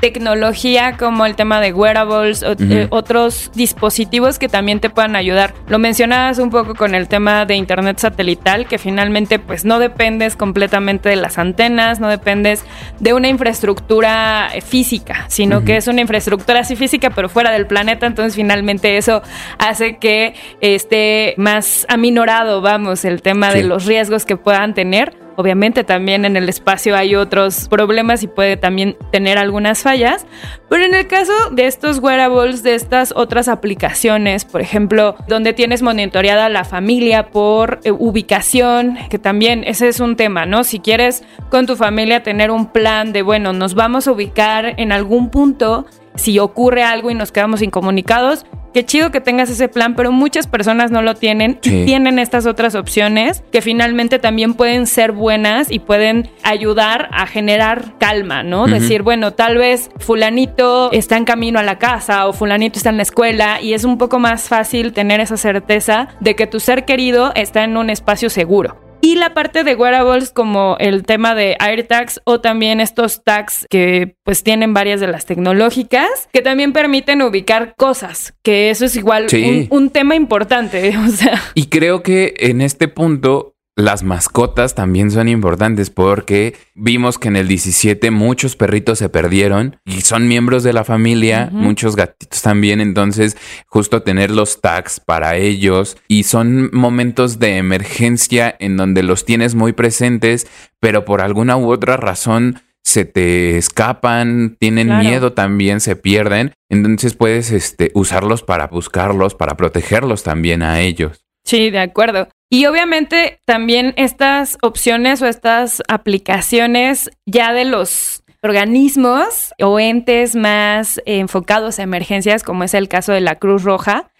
tecnología 0.00 0.96
como 0.96 1.26
el 1.26 1.34
tema 1.34 1.60
de 1.60 1.72
wearables, 1.72 2.42
o, 2.42 2.52
eh, 2.58 2.86
otros 2.90 3.50
dispositivos 3.54 4.38
que 4.38 4.48
también 4.48 4.80
te 4.80 4.90
puedan 4.90 5.16
ayudar. 5.16 5.54
Lo 5.68 5.78
mencionabas 5.78 6.38
un 6.38 6.50
poco 6.50 6.74
con 6.74 6.94
el 6.94 7.08
tema 7.08 7.46
de 7.46 7.54
internet 7.54 7.98
satelital, 7.98 8.66
que 8.66 8.78
finalmente 8.78 9.38
pues 9.38 9.64
no 9.64 9.78
dependes 9.78 10.36
completamente 10.36 11.08
de 11.08 11.16
las 11.16 11.38
antenas, 11.38 12.00
no 12.00 12.08
dependes 12.08 12.64
de 13.00 13.12
una 13.12 13.28
infraestructura 13.28 14.50
eh, 14.54 14.60
física, 14.60 15.24
sino 15.28 15.64
que 15.64 15.76
es 15.76 15.88
una 15.88 16.00
infraestructura 16.00 16.60
así 16.60 16.76
física 16.76 17.10
pero 17.10 17.28
fuera 17.28 17.50
del 17.50 17.66
planeta, 17.66 18.06
entonces 18.06 18.34
finalmente 18.34 18.96
eso 18.96 19.22
hace 19.58 19.96
que 19.96 20.34
esté 20.60 21.34
más 21.36 21.86
aminorado, 21.88 22.60
vamos, 22.60 23.04
el 23.04 23.22
tema 23.22 23.52
de 23.52 23.64
los 23.64 23.86
riesgos 23.86 24.24
que 24.24 24.36
puedan 24.36 24.74
tener 24.74 25.17
Obviamente 25.38 25.84
también 25.84 26.24
en 26.24 26.36
el 26.36 26.48
espacio 26.48 26.96
hay 26.96 27.14
otros 27.14 27.68
problemas 27.68 28.24
y 28.24 28.26
puede 28.26 28.56
también 28.56 28.96
tener 29.12 29.38
algunas 29.38 29.84
fallas, 29.84 30.26
pero 30.68 30.84
en 30.84 30.96
el 30.96 31.06
caso 31.06 31.32
de 31.52 31.68
estos 31.68 32.00
wearables, 32.00 32.64
de 32.64 32.74
estas 32.74 33.12
otras 33.14 33.46
aplicaciones, 33.46 34.44
por 34.44 34.60
ejemplo, 34.60 35.14
donde 35.28 35.52
tienes 35.52 35.80
monitoreada 35.80 36.48
la 36.48 36.64
familia 36.64 37.30
por 37.30 37.78
eh, 37.84 37.92
ubicación, 37.92 38.98
que 39.10 39.20
también 39.20 39.62
ese 39.62 39.86
es 39.86 40.00
un 40.00 40.16
tema, 40.16 40.44
¿no? 40.44 40.64
Si 40.64 40.80
quieres 40.80 41.22
con 41.50 41.66
tu 41.66 41.76
familia 41.76 42.24
tener 42.24 42.50
un 42.50 42.72
plan 42.72 43.12
de, 43.12 43.22
bueno, 43.22 43.52
nos 43.52 43.76
vamos 43.76 44.08
a 44.08 44.12
ubicar 44.12 44.74
en 44.76 44.90
algún 44.90 45.30
punto, 45.30 45.86
si 46.16 46.40
ocurre 46.40 46.82
algo 46.82 47.12
y 47.12 47.14
nos 47.14 47.30
quedamos 47.30 47.62
incomunicados, 47.62 48.44
qué 48.72 48.84
chido 48.84 49.10
que 49.10 49.20
tengas 49.20 49.50
ese 49.50 49.68
plan, 49.68 49.94
pero 49.94 50.12
muchas 50.12 50.46
personas 50.46 50.90
no 50.90 51.02
lo 51.02 51.14
tienen 51.14 51.58
y 51.62 51.84
tienen 51.84 52.18
estas 52.18 52.46
otras 52.46 52.74
opciones 52.74 53.42
que 53.52 53.62
finalmente 53.62 54.18
también 54.18 54.54
pueden 54.54 54.86
ser 54.86 55.12
buenas 55.12 55.70
y 55.70 55.78
pueden 55.78 56.30
ayudar 56.42 57.08
a 57.12 57.26
generar 57.26 57.98
calma, 57.98 58.42
¿no? 58.42 58.66
Decir, 58.66 59.02
bueno, 59.02 59.32
tal 59.32 59.58
vez 59.58 59.90
fulanito 59.98 60.90
está 60.92 61.16
en 61.16 61.24
camino 61.24 61.58
a 61.58 61.62
la 61.62 61.78
casa 61.78 62.26
o 62.26 62.32
fulanito 62.32 62.78
está 62.78 62.90
en 62.90 62.96
la 62.96 63.02
escuela 63.02 63.60
y 63.60 63.74
es 63.74 63.84
un 63.84 63.98
poco 63.98 64.18
más 64.18 64.48
fácil 64.48 64.92
tener 64.92 65.20
esa 65.20 65.36
certeza 65.36 66.08
de 66.20 66.36
que 66.36 66.46
tu 66.46 66.60
ser 66.60 66.84
querido 66.84 67.32
está 67.34 67.64
en 67.64 67.76
un 67.76 67.90
espacio 67.90 68.30
seguro. 68.30 68.87
Y 69.00 69.16
la 69.16 69.34
parte 69.34 69.64
de 69.64 69.74
wearables 69.74 70.30
como 70.30 70.76
el 70.80 71.04
tema 71.04 71.34
de 71.34 71.56
AirTags 71.60 72.20
o 72.24 72.40
también 72.40 72.80
estos 72.80 73.22
tags 73.22 73.66
que 73.70 74.16
pues 74.24 74.42
tienen 74.42 74.74
varias 74.74 75.00
de 75.00 75.06
las 75.06 75.26
tecnológicas 75.26 76.28
que 76.32 76.42
también 76.42 76.72
permiten 76.72 77.22
ubicar 77.22 77.74
cosas, 77.76 78.34
que 78.42 78.70
eso 78.70 78.84
es 78.84 78.96
igual 78.96 79.26
un, 79.32 79.66
un, 79.70 79.90
tema 79.90 80.14
importante. 80.14 80.94
O 81.08 81.10
sea. 81.10 81.40
Y 81.54 81.66
creo 81.66 82.02
que 82.02 82.34
en 82.38 82.60
este 82.60 82.88
punto 82.88 83.54
las 83.78 84.02
mascotas 84.02 84.74
también 84.74 85.12
son 85.12 85.28
importantes 85.28 85.88
porque 85.88 86.56
vimos 86.74 87.16
que 87.16 87.28
en 87.28 87.36
el 87.36 87.46
17 87.46 88.10
muchos 88.10 88.56
perritos 88.56 88.98
se 88.98 89.08
perdieron 89.08 89.80
y 89.84 90.00
son 90.00 90.26
miembros 90.26 90.64
de 90.64 90.72
la 90.72 90.82
familia, 90.82 91.48
muchos 91.52 91.94
gatitos 91.94 92.42
también, 92.42 92.80
entonces 92.80 93.36
justo 93.68 94.02
tener 94.02 94.32
los 94.32 94.60
tags 94.60 94.98
para 94.98 95.36
ellos 95.36 95.96
y 96.08 96.24
son 96.24 96.70
momentos 96.72 97.38
de 97.38 97.56
emergencia 97.56 98.52
en 98.58 98.76
donde 98.76 99.04
los 99.04 99.24
tienes 99.24 99.54
muy 99.54 99.72
presentes, 99.72 100.48
pero 100.80 101.04
por 101.04 101.20
alguna 101.20 101.56
u 101.56 101.70
otra 101.70 101.96
razón 101.96 102.60
se 102.82 103.04
te 103.04 103.58
escapan, 103.58 104.56
tienen 104.58 104.98
miedo 104.98 105.34
también, 105.34 105.78
se 105.78 105.94
pierden, 105.94 106.52
entonces 106.68 107.14
puedes 107.14 107.52
este, 107.52 107.92
usarlos 107.94 108.42
para 108.42 108.66
buscarlos, 108.66 109.36
para 109.36 109.56
protegerlos 109.56 110.24
también 110.24 110.64
a 110.64 110.80
ellos. 110.80 111.24
Sí, 111.44 111.70
de 111.70 111.78
acuerdo. 111.78 112.28
Y 112.50 112.66
obviamente 112.66 113.40
también 113.44 113.92
estas 113.96 114.56
opciones 114.62 115.20
o 115.20 115.26
estas 115.26 115.82
aplicaciones 115.88 117.10
ya 117.26 117.52
de 117.52 117.66
los 117.66 118.22
organismos 118.42 119.52
o 119.60 119.78
entes 119.78 120.34
más 120.34 121.00
enfocados 121.04 121.78
a 121.78 121.82
emergencias, 121.82 122.42
como 122.42 122.64
es 122.64 122.74
el 122.74 122.88
caso 122.88 123.12
de 123.12 123.20
la 123.20 123.36
Cruz 123.36 123.64
Roja, 123.64 124.10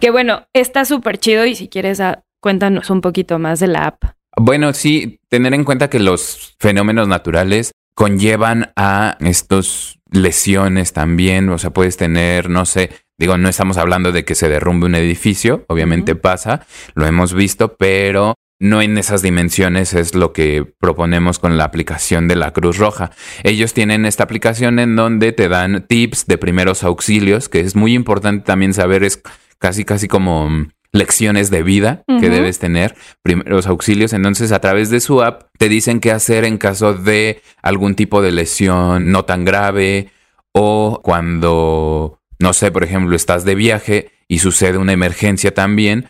que 0.00 0.10
bueno, 0.10 0.46
está 0.52 0.84
súper 0.84 1.18
chido 1.18 1.46
y 1.46 1.54
si 1.54 1.68
quieres 1.68 2.00
ah, 2.00 2.24
cuéntanos 2.40 2.90
un 2.90 3.00
poquito 3.00 3.38
más 3.38 3.60
de 3.60 3.68
la 3.68 3.86
app. 3.86 4.04
Bueno, 4.36 4.72
sí, 4.72 5.20
tener 5.28 5.54
en 5.54 5.64
cuenta 5.64 5.88
que 5.88 5.98
los 5.98 6.56
fenómenos 6.58 7.08
naturales 7.08 7.72
conllevan 7.94 8.72
a 8.76 9.16
estos 9.20 9.98
lesiones 10.10 10.92
también, 10.92 11.48
o 11.48 11.58
sea, 11.58 11.70
puedes 11.70 11.96
tener, 11.96 12.50
no 12.50 12.66
sé, 12.66 12.90
Digo, 13.18 13.38
no 13.38 13.48
estamos 13.48 13.78
hablando 13.78 14.12
de 14.12 14.24
que 14.24 14.34
se 14.34 14.48
derrumbe 14.48 14.86
un 14.86 14.94
edificio, 14.94 15.64
obviamente 15.68 16.14
pasa, 16.16 16.66
lo 16.94 17.06
hemos 17.06 17.32
visto, 17.32 17.76
pero 17.76 18.34
no 18.58 18.82
en 18.82 18.96
esas 18.98 19.22
dimensiones 19.22 19.94
es 19.94 20.14
lo 20.14 20.32
que 20.32 20.66
proponemos 20.78 21.38
con 21.38 21.56
la 21.56 21.64
aplicación 21.64 22.28
de 22.28 22.36
la 22.36 22.52
Cruz 22.52 22.78
Roja. 22.78 23.10
Ellos 23.42 23.74
tienen 23.74 24.06
esta 24.06 24.24
aplicación 24.24 24.78
en 24.78 24.96
donde 24.96 25.32
te 25.32 25.48
dan 25.48 25.86
tips 25.86 26.26
de 26.26 26.38
primeros 26.38 26.82
auxilios, 26.82 27.48
que 27.48 27.60
es 27.60 27.74
muy 27.74 27.94
importante 27.94 28.44
también 28.44 28.74
saber, 28.74 29.04
es 29.04 29.22
casi, 29.58 29.84
casi 29.84 30.08
como 30.08 30.50
lecciones 30.92 31.50
de 31.50 31.62
vida 31.62 32.02
que 32.06 32.30
debes 32.30 32.58
tener, 32.58 32.94
primeros 33.22 33.66
auxilios. 33.66 34.12
Entonces, 34.14 34.52
a 34.52 34.60
través 34.60 34.88
de 34.88 35.00
su 35.00 35.22
app 35.22 35.48
te 35.58 35.68
dicen 35.68 36.00
qué 36.00 36.10
hacer 36.10 36.44
en 36.44 36.56
caso 36.56 36.94
de 36.94 37.42
algún 37.62 37.94
tipo 37.94 38.22
de 38.22 38.32
lesión 38.32 39.10
no 39.10 39.24
tan 39.24 39.44
grave 39.44 40.10
o 40.52 41.00
cuando 41.02 42.15
no 42.38 42.52
sé, 42.52 42.70
por 42.70 42.84
ejemplo, 42.84 43.16
estás 43.16 43.44
de 43.44 43.54
viaje 43.54 44.10
y 44.28 44.40
sucede 44.40 44.78
una 44.78 44.92
emergencia 44.92 45.54
también, 45.54 46.08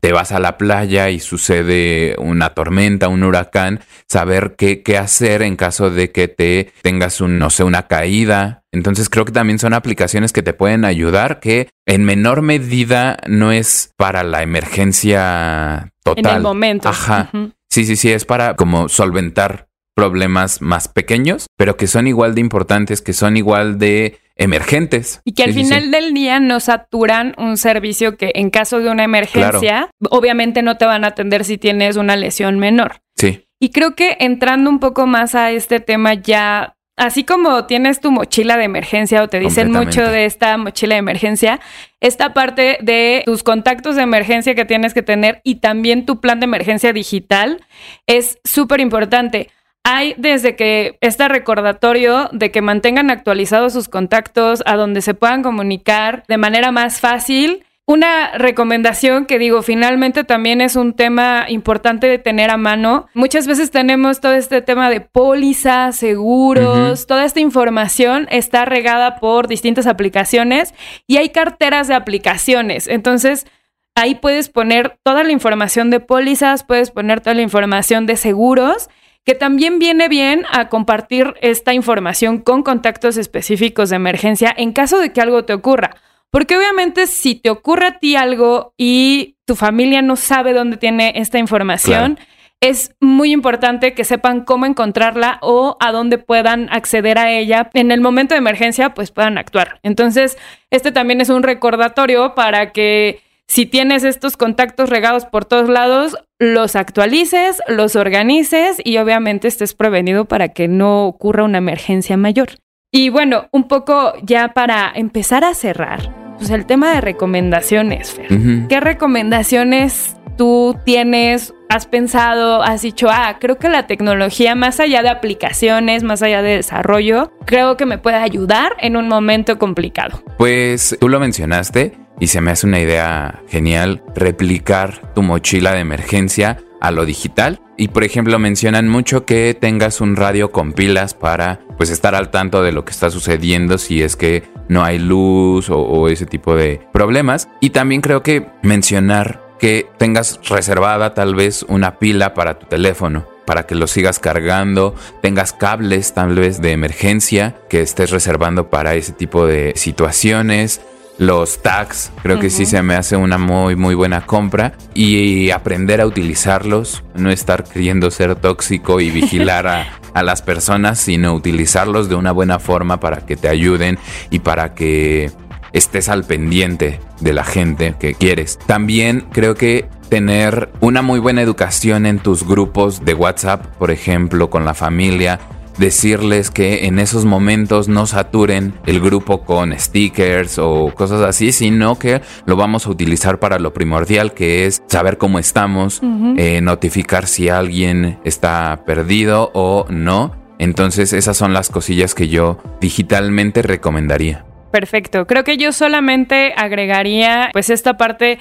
te 0.00 0.12
vas 0.12 0.32
a 0.32 0.40
la 0.40 0.56
playa 0.56 1.10
y 1.10 1.20
sucede 1.20 2.16
una 2.18 2.54
tormenta, 2.54 3.08
un 3.08 3.22
huracán, 3.22 3.80
saber 4.08 4.54
qué, 4.56 4.82
qué 4.82 4.96
hacer 4.96 5.42
en 5.42 5.56
caso 5.56 5.90
de 5.90 6.10
que 6.10 6.28
te 6.28 6.72
tengas 6.80 7.20
un, 7.20 7.38
no 7.38 7.50
sé, 7.50 7.64
una 7.64 7.86
caída. 7.86 8.62
Entonces 8.72 9.10
creo 9.10 9.26
que 9.26 9.32
también 9.32 9.58
son 9.58 9.74
aplicaciones 9.74 10.32
que 10.32 10.42
te 10.42 10.54
pueden 10.54 10.86
ayudar, 10.86 11.40
que 11.40 11.68
en 11.86 12.04
menor 12.04 12.40
medida 12.40 13.18
no 13.26 13.52
es 13.52 13.92
para 13.96 14.22
la 14.22 14.42
emergencia 14.42 15.92
total. 16.02 16.26
En 16.26 16.36
el 16.36 16.42
momento. 16.42 16.88
Ajá. 16.88 17.30
Sí, 17.68 17.84
sí, 17.84 17.96
sí, 17.96 18.10
es 18.10 18.24
para 18.24 18.56
como 18.56 18.88
solventar 18.88 19.68
problemas 19.94 20.62
más 20.62 20.88
pequeños, 20.88 21.48
pero 21.56 21.76
que 21.76 21.86
son 21.86 22.06
igual 22.06 22.34
de 22.34 22.40
importantes, 22.40 23.02
que 23.02 23.12
son 23.12 23.36
igual 23.36 23.78
de 23.78 24.20
emergentes. 24.38 25.20
Y 25.24 25.34
que 25.34 25.42
al 25.42 25.52
final 25.52 25.90
del 25.90 26.14
día 26.14 26.40
no 26.40 26.60
saturan 26.60 27.34
un 27.36 27.58
servicio 27.58 28.16
que 28.16 28.32
en 28.34 28.50
caso 28.50 28.78
de 28.78 28.88
una 28.88 29.04
emergencia, 29.04 29.90
obviamente 30.10 30.62
no 30.62 30.78
te 30.78 30.86
van 30.86 31.04
a 31.04 31.08
atender 31.08 31.44
si 31.44 31.58
tienes 31.58 31.96
una 31.96 32.16
lesión 32.16 32.58
menor. 32.58 33.02
Sí. 33.16 33.44
Y 33.60 33.70
creo 33.70 33.94
que 33.94 34.16
entrando 34.20 34.70
un 34.70 34.78
poco 34.78 35.06
más 35.06 35.34
a 35.34 35.50
este 35.50 35.80
tema 35.80 36.14
ya 36.14 36.76
Así 36.98 37.22
como 37.22 37.64
tienes 37.66 38.00
tu 38.00 38.10
mochila 38.10 38.56
de 38.56 38.64
emergencia 38.64 39.22
o 39.22 39.28
te 39.28 39.38
dicen 39.38 39.70
mucho 39.70 40.02
de 40.02 40.24
esta 40.24 40.56
mochila 40.58 40.96
de 40.96 40.98
emergencia, 40.98 41.60
esta 42.00 42.34
parte 42.34 42.78
de 42.82 43.22
tus 43.24 43.44
contactos 43.44 43.94
de 43.94 44.02
emergencia 44.02 44.56
que 44.56 44.64
tienes 44.64 44.94
que 44.94 45.02
tener 45.02 45.40
y 45.44 45.56
también 45.56 46.06
tu 46.06 46.20
plan 46.20 46.40
de 46.40 46.46
emergencia 46.46 46.92
digital 46.92 47.64
es 48.08 48.40
súper 48.42 48.80
importante. 48.80 49.48
Hay 49.90 50.14
desde 50.18 50.54
que 50.54 50.98
este 51.00 51.28
recordatorio 51.28 52.28
de 52.32 52.50
que 52.50 52.60
mantengan 52.60 53.10
actualizados 53.10 53.72
sus 53.72 53.88
contactos 53.88 54.62
a 54.66 54.76
donde 54.76 55.00
se 55.00 55.14
puedan 55.14 55.42
comunicar 55.42 56.24
de 56.28 56.36
manera 56.36 56.72
más 56.72 57.00
fácil 57.00 57.64
una 57.86 58.32
recomendación 58.36 59.24
que 59.24 59.38
digo, 59.38 59.62
finalmente 59.62 60.24
también 60.24 60.60
es 60.60 60.76
un 60.76 60.92
tema 60.92 61.46
importante 61.48 62.06
de 62.06 62.18
tener 62.18 62.50
a 62.50 62.58
mano. 62.58 63.06
Muchas 63.14 63.46
veces 63.46 63.70
tenemos 63.70 64.20
todo 64.20 64.34
este 64.34 64.60
tema 64.60 64.90
de 64.90 65.00
pólizas, 65.00 65.96
seguros, 65.96 67.06
toda 67.06 67.24
esta 67.24 67.40
información 67.40 68.28
está 68.30 68.66
regada 68.66 69.16
por 69.16 69.48
distintas 69.48 69.86
aplicaciones 69.86 70.74
y 71.06 71.16
hay 71.16 71.30
carteras 71.30 71.88
de 71.88 71.94
aplicaciones. 71.94 72.88
Entonces, 72.88 73.46
ahí 73.94 74.16
puedes 74.16 74.50
poner 74.50 74.98
toda 75.02 75.24
la 75.24 75.32
información 75.32 75.88
de 75.88 76.00
pólizas, 76.00 76.64
puedes 76.64 76.90
poner 76.90 77.22
toda 77.22 77.32
la 77.32 77.40
información 77.40 78.04
de 78.04 78.16
seguros 78.16 78.90
que 79.28 79.34
también 79.34 79.78
viene 79.78 80.08
bien 80.08 80.46
a 80.50 80.70
compartir 80.70 81.34
esta 81.42 81.74
información 81.74 82.38
con 82.38 82.62
contactos 82.62 83.18
específicos 83.18 83.90
de 83.90 83.96
emergencia 83.96 84.54
en 84.56 84.72
caso 84.72 84.98
de 84.98 85.12
que 85.12 85.20
algo 85.20 85.44
te 85.44 85.52
ocurra. 85.52 85.96
Porque 86.30 86.56
obviamente 86.56 87.06
si 87.06 87.34
te 87.34 87.50
ocurre 87.50 87.88
a 87.88 87.98
ti 87.98 88.16
algo 88.16 88.72
y 88.78 89.36
tu 89.44 89.54
familia 89.54 90.00
no 90.00 90.16
sabe 90.16 90.54
dónde 90.54 90.78
tiene 90.78 91.12
esta 91.16 91.38
información, 91.38 92.18
es 92.62 92.96
muy 93.00 93.32
importante 93.32 93.92
que 93.92 94.04
sepan 94.04 94.46
cómo 94.46 94.64
encontrarla 94.64 95.40
o 95.42 95.76
a 95.78 95.92
dónde 95.92 96.16
puedan 96.16 96.70
acceder 96.70 97.18
a 97.18 97.30
ella. 97.30 97.68
En 97.74 97.90
el 97.90 98.00
momento 98.00 98.32
de 98.34 98.38
emergencia, 98.38 98.94
pues 98.94 99.10
puedan 99.10 99.36
actuar. 99.36 99.78
Entonces, 99.82 100.38
este 100.70 100.90
también 100.90 101.20
es 101.20 101.28
un 101.28 101.42
recordatorio 101.42 102.34
para 102.34 102.72
que 102.72 103.20
si 103.48 103.64
tienes 103.64 104.04
estos 104.04 104.36
contactos 104.36 104.90
regados 104.90 105.24
por 105.24 105.46
todos 105.46 105.70
lados, 105.70 106.16
los 106.38 106.76
actualices, 106.76 107.62
los 107.66 107.96
organices 107.96 108.76
y 108.84 108.98
obviamente 108.98 109.48
estés 109.48 109.74
prevenido 109.74 110.26
para 110.26 110.50
que 110.50 110.68
no 110.68 111.06
ocurra 111.06 111.44
una 111.44 111.58
emergencia 111.58 112.18
mayor. 112.18 112.50
Y 112.92 113.08
bueno, 113.08 113.48
un 113.50 113.66
poco 113.66 114.12
ya 114.22 114.48
para 114.48 114.92
empezar 114.94 115.44
a 115.44 115.54
cerrar, 115.54 116.14
pues 116.36 116.50
el 116.50 116.66
tema 116.66 116.92
de 116.94 117.00
recomendaciones, 117.00 118.12
Fer. 118.12 118.28
¿Qué 118.68 118.80
recomendaciones 118.80 120.14
tú 120.38 120.78
tienes, 120.86 121.52
has 121.68 121.86
pensado, 121.86 122.62
has 122.62 122.80
dicho, 122.80 123.08
ah, 123.10 123.36
creo 123.38 123.58
que 123.58 123.68
la 123.68 123.86
tecnología, 123.86 124.54
más 124.54 124.80
allá 124.80 125.02
de 125.02 125.10
aplicaciones, 125.10 126.04
más 126.04 126.22
allá 126.22 126.40
de 126.40 126.56
desarrollo, 126.56 127.32
creo 127.44 127.76
que 127.76 127.84
me 127.84 127.98
puede 127.98 128.16
ayudar 128.16 128.74
en 128.78 128.96
un 128.96 129.08
momento 129.08 129.58
complicado? 129.58 130.22
Pues 130.38 130.96
tú 130.98 131.10
lo 131.10 131.20
mencionaste 131.20 131.92
y 132.20 132.28
se 132.28 132.40
me 132.40 132.52
hace 132.52 132.66
una 132.66 132.80
idea 132.80 133.42
genial 133.48 134.02
replicar 134.14 135.12
tu 135.14 135.22
mochila 135.22 135.72
de 135.72 135.80
emergencia 135.80 136.58
a 136.80 136.90
lo 136.90 137.04
digital. 137.04 137.60
Y 137.76 137.88
por 137.88 138.04
ejemplo 138.04 138.38
mencionan 138.38 138.88
mucho 138.88 139.24
que 139.24 139.56
tengas 139.58 140.00
un 140.00 140.16
radio 140.16 140.50
con 140.50 140.72
pilas 140.72 141.14
para 141.14 141.60
pues 141.76 141.90
estar 141.90 142.14
al 142.14 142.30
tanto 142.30 142.62
de 142.62 142.72
lo 142.72 142.84
que 142.84 142.90
está 142.90 143.10
sucediendo 143.10 143.78
si 143.78 144.02
es 144.02 144.16
que 144.16 144.42
no 144.68 144.82
hay 144.84 144.98
luz 144.98 145.70
o, 145.70 146.08
ese 146.08 146.26
tipo 146.26 146.56
de 146.56 146.80
problemas. 146.92 147.48
Y 147.60 147.70
también 147.70 148.00
creo 148.00 148.22
que 148.22 148.46
mencionar 148.62 149.47
que 149.58 149.88
tengas 149.98 150.40
reservada 150.48 151.14
tal 151.14 151.34
vez 151.34 151.64
una 151.68 151.98
pila 151.98 152.34
para 152.34 152.58
tu 152.58 152.66
teléfono 152.66 153.26
para 153.48 153.64
que 153.64 153.74
lo 153.74 153.86
sigas 153.86 154.18
cargando, 154.18 154.94
tengas 155.22 155.54
cables 155.54 156.12
tal 156.12 156.34
vez 156.34 156.60
de 156.60 156.72
emergencia 156.72 157.56
que 157.70 157.80
estés 157.80 158.10
reservando 158.10 158.68
para 158.68 158.94
ese 158.94 159.14
tipo 159.14 159.46
de 159.46 159.72
situaciones, 159.74 160.82
los 161.16 161.62
tags, 161.62 162.12
creo 162.22 162.38
que 162.38 162.50
sí 162.50 162.66
se 162.66 162.82
me 162.82 162.94
hace 162.94 163.16
una 163.16 163.38
muy 163.38 163.74
muy 163.74 163.94
buena 163.94 164.26
compra 164.26 164.74
y 164.92 165.50
aprender 165.50 166.02
a 166.02 166.06
utilizarlos, 166.06 167.02
no 167.14 167.30
estar 167.30 167.64
queriendo 167.64 168.10
ser 168.10 168.36
tóxico 168.36 169.00
y 169.00 169.10
vigilar 169.10 169.66
a, 169.66 169.98
a, 170.12 170.22
las 170.22 170.42
personas, 170.42 170.98
sino 170.98 171.32
utilizarlos 171.32 172.10
de 172.10 172.16
una 172.16 172.32
buena 172.32 172.58
forma 172.58 173.00
para 173.00 173.24
que 173.24 173.36
te 173.36 173.48
ayuden 173.48 173.98
y 174.28 174.40
para 174.40 174.74
que 174.74 175.32
estés 175.72 176.10
al 176.10 176.24
pendiente 176.24 177.00
de 177.20 177.32
la 177.32 177.44
gente 177.44 177.94
que 177.98 178.14
quieres. 178.14 178.58
También 178.66 179.26
creo 179.32 179.54
que 179.54 179.88
tener 180.08 180.70
una 180.80 181.02
muy 181.02 181.18
buena 181.20 181.42
educación 181.42 182.06
en 182.06 182.18
tus 182.18 182.46
grupos 182.46 183.04
de 183.04 183.14
WhatsApp, 183.14 183.66
por 183.78 183.90
ejemplo, 183.90 184.50
con 184.50 184.64
la 184.64 184.74
familia, 184.74 185.38
decirles 185.78 186.50
que 186.50 186.86
en 186.86 186.98
esos 186.98 187.24
momentos 187.24 187.88
no 187.88 188.06
saturen 188.06 188.74
el 188.86 189.00
grupo 189.00 189.42
con 189.42 189.78
stickers 189.78 190.58
o 190.58 190.92
cosas 190.94 191.22
así, 191.22 191.52
sino 191.52 191.98
que 191.98 192.20
lo 192.46 192.56
vamos 192.56 192.86
a 192.86 192.90
utilizar 192.90 193.38
para 193.38 193.58
lo 193.58 193.72
primordial 193.72 194.34
que 194.34 194.66
es 194.66 194.82
saber 194.88 195.18
cómo 195.18 195.38
estamos, 195.38 196.00
eh, 196.36 196.60
notificar 196.60 197.26
si 197.26 197.48
alguien 197.48 198.18
está 198.24 198.82
perdido 198.84 199.50
o 199.54 199.86
no. 199.88 200.36
Entonces 200.58 201.12
esas 201.12 201.36
son 201.36 201.52
las 201.52 201.70
cosillas 201.70 202.14
que 202.14 202.28
yo 202.28 202.58
digitalmente 202.80 203.62
recomendaría. 203.62 204.47
Perfecto. 204.70 205.26
Creo 205.26 205.44
que 205.44 205.56
yo 205.56 205.72
solamente 205.72 206.52
agregaría 206.56 207.50
pues 207.52 207.70
esta 207.70 207.96
parte 207.96 208.38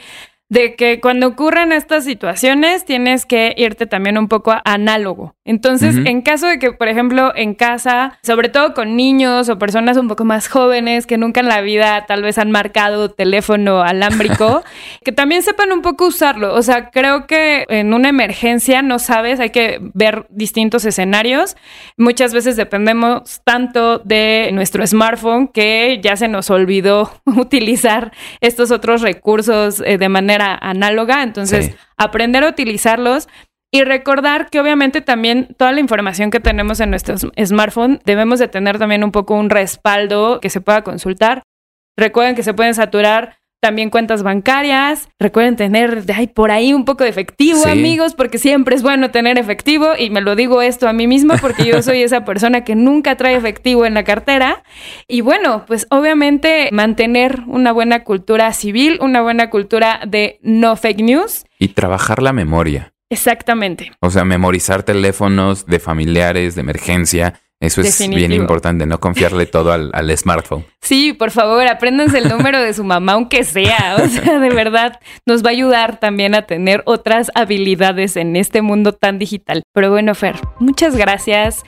de 0.49 0.75
que 0.75 1.01
cuando 1.01 1.27
ocurren 1.27 1.73
estas 1.73 2.05
situaciones 2.05 2.85
tienes 2.85 3.25
que 3.25 3.53
irte 3.57 3.85
también 3.85 4.17
un 4.17 4.29
poco 4.29 4.53
análogo. 4.63 5.35
Entonces, 5.43 5.95
en 5.95 6.21
caso 6.21 6.47
de 6.47 6.59
que, 6.59 6.73
por 6.73 6.89
ejemplo, 6.89 7.31
en 7.33 7.53
casa, 7.53 8.19
sobre 8.21 8.49
todo 8.49 8.73
con 8.73 8.97
niños 8.97 9.47
o 9.47 9.57
personas 9.57 9.95
un 9.95 10.09
poco 10.09 10.25
más 10.25 10.49
jóvenes 10.49 11.07
que 11.07 11.17
nunca 11.17 11.39
en 11.39 11.47
la 11.47 11.61
vida 11.61 12.05
tal 12.05 12.21
vez 12.21 12.37
han 12.37 12.51
marcado 12.51 13.11
teléfono 13.11 13.81
alámbrico, 13.81 14.63
que 15.05 15.13
también 15.13 15.43
sepan 15.43 15.71
un 15.71 15.81
poco 15.81 16.07
usarlo. 16.07 16.53
O 16.53 16.61
sea, 16.61 16.91
creo 16.91 17.27
que 17.27 17.65
en 17.69 17.93
una 17.93 18.09
emergencia 18.09 18.81
no 18.81 18.99
sabes, 18.99 19.39
hay 19.39 19.51
que 19.51 19.79
ver 19.93 20.25
distintos 20.29 20.83
escenarios. 20.83 21.55
Muchas 21.95 22.33
veces 22.33 22.57
dependemos 22.57 23.41
tanto 23.45 23.99
de 23.99 24.49
nuestro 24.53 24.85
smartphone 24.85 25.47
que 25.47 25.99
ya 26.03 26.17
se 26.17 26.27
nos 26.27 26.49
olvidó 26.49 27.11
utilizar 27.25 28.11
estos 28.41 28.71
otros 28.71 29.01
recursos 29.01 29.81
eh, 29.85 29.97
de 29.97 30.09
manera 30.09 30.36
análoga, 30.41 31.23
entonces 31.23 31.75
aprender 31.97 32.43
a 32.43 32.49
utilizarlos 32.49 33.27
y 33.71 33.83
recordar 33.83 34.49
que 34.49 34.59
obviamente 34.59 35.01
también 35.01 35.53
toda 35.57 35.71
la 35.71 35.79
información 35.79 36.31
que 36.31 36.39
tenemos 36.39 36.79
en 36.79 36.89
nuestro 36.89 37.15
smartphone 37.17 37.99
debemos 38.05 38.39
de 38.39 38.47
tener 38.47 38.79
también 38.79 39.03
un 39.03 39.11
poco 39.11 39.35
un 39.35 39.49
respaldo 39.49 40.39
que 40.39 40.49
se 40.49 40.61
pueda 40.61 40.83
consultar. 40.83 41.43
Recuerden 41.97 42.35
que 42.35 42.43
se 42.43 42.53
pueden 42.53 42.73
saturar 42.73 43.36
también 43.59 43.89
cuentas 43.89 44.23
bancarias. 44.23 45.09
Recuerden 45.19 45.55
tener 45.55 46.05
de 46.05 46.13
ahí 46.13 46.27
por 46.27 46.51
ahí 46.51 46.73
un 46.73 46.85
poco 46.85 47.03
de 47.03 47.09
efectivo, 47.09 47.65
amigos, 47.65 48.13
porque 48.13 48.37
siempre 48.37 48.75
es 48.75 48.83
bueno 48.83 49.11
tener 49.11 49.37
efectivo. 49.37 49.89
Y 49.97 50.09
me 50.09 50.21
lo 50.21 50.35
digo 50.35 50.61
esto 50.61 50.87
a 50.87 50.93
mí 50.93 51.07
mismo 51.07 51.35
porque 51.41 51.65
yo 51.65 51.81
soy 51.81 52.01
esa 52.03 52.25
persona 52.25 52.63
que 52.63 52.75
nunca 52.75 53.17
trae 53.17 53.35
efectivo 53.35 53.85
en 53.85 53.93
la 53.93 54.03
cartera. 54.03 54.63
Y 55.07 55.21
bueno, 55.21 55.65
pues 55.65 55.87
obviamente 55.89 56.69
mantener 56.71 57.41
una 57.47 57.71
buena 57.71 58.03
cultura 58.03 58.51
civil, 58.53 58.99
una 59.01 59.21
buena 59.21 59.49
cultura 59.49 60.01
de 60.07 60.39
no 60.41 60.75
fake 60.75 61.01
news. 61.01 61.45
Y 61.59 61.69
trabajar 61.69 62.21
la 62.21 62.33
memoria. 62.33 62.93
Exactamente. 63.09 63.91
O 64.01 64.11
sea, 64.11 64.25
memorizar 64.25 64.83
teléfonos 64.83 65.65
de 65.65 65.79
familiares, 65.79 66.55
de 66.55 66.61
emergencia 66.61 67.39
eso 67.59 67.81
es 67.81 68.07
bien 68.09 68.31
importante, 68.33 68.85
no 68.85 68.99
confiarle 68.99 69.47
todo 69.47 69.71
al, 69.71 70.17
smartphone. 70.17 70.65
Sí, 70.79 71.11
por 71.11 71.31
favor, 71.31 71.67
apréndanse 71.67 72.19
el 72.19 72.29
número 72.29 72.61
de 72.61 72.73
su 72.73 72.81
mamá, 72.85 73.13
aunque 73.13 73.43
sea. 73.43 73.97
O 74.01 74.07
sea, 74.07 74.39
de 74.39 74.49
verdad, 74.51 75.01
nos 75.25 75.43
va 75.43 75.49
a 75.49 75.51
ayudar 75.51 75.99
también 75.99 76.33
a 76.33 76.43
tener 76.43 76.81
otras 76.85 77.29
habilidades 77.35 78.15
en 78.15 78.37
este 78.37 78.61
mundo 78.61 78.93
tan 78.93 79.19
digital. 79.19 79.63
Pero 79.73 79.89
bueno, 79.89 80.15
Fer, 80.15 80.35
muchas 80.59 80.95
gracias. 80.95 81.63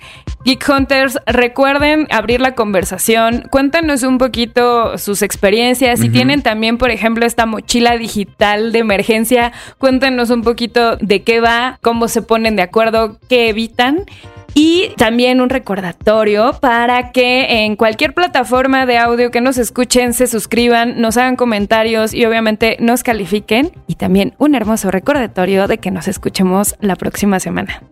Geek 0.46 0.64
Hunters, 0.70 1.20
recuerden 1.26 2.08
abrir 2.12 2.40
la 2.40 2.56
conversación. 2.56 3.44
Cuéntanos 3.52 4.04
un 4.04 4.20
poquito 4.20 4.98
sus 4.98 5.22
experiencias. 5.22 6.00
Si 6.00 6.08
tienen 6.08 6.42
también, 6.42 6.78
por 6.78 6.90
ejemplo, 6.90 7.26
esta 7.26 7.46
mochila 7.46 7.98
digital 7.98 8.72
de 8.72 8.80
emergencia, 8.80 9.52
cuéntanos 9.80 10.30
un 10.30 10.44
poquito 10.44 10.96
de 10.96 11.24
qué 11.24 11.42
va, 11.42 11.78
cómo 11.82 12.08
se 12.08 12.22
ponen 12.22 12.56
de 12.56 12.62
acuerdo, 12.62 13.18
qué 13.28 13.50
evitan. 13.50 14.06
Y 14.54 14.92
también 14.98 15.42
un 15.42 15.50
recordatorio 15.50 16.54
para 16.60 17.12
que 17.12 17.66
en 17.66 17.76
cualquier 17.76 18.14
plataforma 18.14 18.86
de 18.86 18.98
audio 18.98 19.32
que 19.32 19.42
nos 19.42 19.58
escuchen, 19.58 20.14
se 20.14 20.28
suscriban, 20.28 21.00
nos 21.00 21.18
hagan 21.18 21.36
comentarios 21.36 22.14
y 22.14 22.26
obviamente 22.26 22.78
nos 22.80 23.04
califiquen. 23.04 23.72
Y 23.88 23.96
también 23.96 24.34
un 24.38 24.56
hermoso 24.56 24.92
recordatorio 24.92 25.68
de 25.68 25.78
que 25.78 25.92
nos 25.92 26.08
escuchemos 26.08 26.76
la 26.80 26.96
próxima 26.96 27.40
semana. 27.40 27.84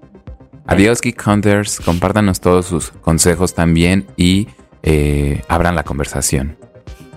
Adiós 0.66 1.00
Geek 1.02 1.26
Hunters, 1.26 1.80
compártanos 1.80 2.42
todos 2.42 2.66
sus 2.66 2.90
consejos 2.90 3.56
también 3.56 4.06
y 4.18 4.48
eh, 4.84 5.42
abran 5.48 5.76
la 5.76 5.84
conversación. 5.84 6.58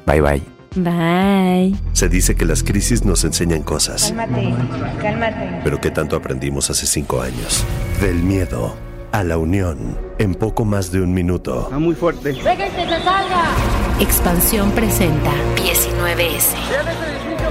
Bye 0.06 0.20
bye. 0.20 0.42
Bye. 0.76 1.74
Se 1.92 2.08
dice 2.08 2.36
que 2.36 2.44
las 2.44 2.62
crisis 2.62 3.04
nos 3.04 3.24
enseñan 3.24 3.62
cosas. 3.62 4.14
Cálmate, 4.16 4.54
cálmate. 5.02 5.60
Pero 5.64 5.80
¿qué 5.80 5.90
tanto 5.90 6.14
aprendimos 6.14 6.70
hace 6.70 6.86
cinco 6.86 7.22
años? 7.22 7.64
Del 8.00 8.22
miedo 8.22 8.76
a 9.12 9.24
la 9.24 9.38
unión 9.38 9.98
en 10.18 10.34
poco 10.34 10.64
más 10.64 10.90
de 10.90 11.00
un 11.00 11.12
minuto. 11.12 11.62
Está 11.64 11.78
muy 11.78 11.94
fuerte. 11.94 12.32
¡Dejen 12.32 12.56
que 12.58 12.70
se 12.70 13.02
salga! 13.02 13.44
Expansión 13.98 14.70
presenta 14.72 15.30
19S. 15.56 16.54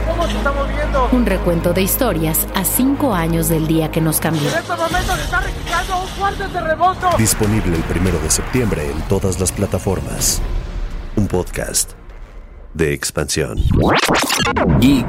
¿Cómo 0.07 0.25
se 0.25 0.37
está 0.37 0.51
moviendo? 0.51 1.09
Un 1.11 1.25
recuento 1.25 1.73
de 1.73 1.81
historias 1.81 2.47
a 2.55 2.63
cinco 2.63 3.13
años 3.13 3.49
del 3.49 3.67
día 3.67 3.91
que 3.91 4.01
nos 4.01 4.19
cambió. 4.19 4.49
En 4.49 4.57
estos 4.57 4.77
momentos 4.77 5.15
se 5.15 5.23
está 5.23 5.39
registrando 5.41 6.01
un 6.01 6.07
fuerte 6.07 6.47
terremoto. 6.47 7.09
Disponible 7.17 7.75
el 7.75 7.83
primero 7.83 8.19
de 8.19 8.29
septiembre 8.29 8.89
en 8.89 9.01
todas 9.03 9.39
las 9.39 9.51
plataformas. 9.51 10.41
Un 11.15 11.27
podcast 11.27 11.91
de 12.73 12.93
expansión. 12.93 13.59
Geek 14.79 15.05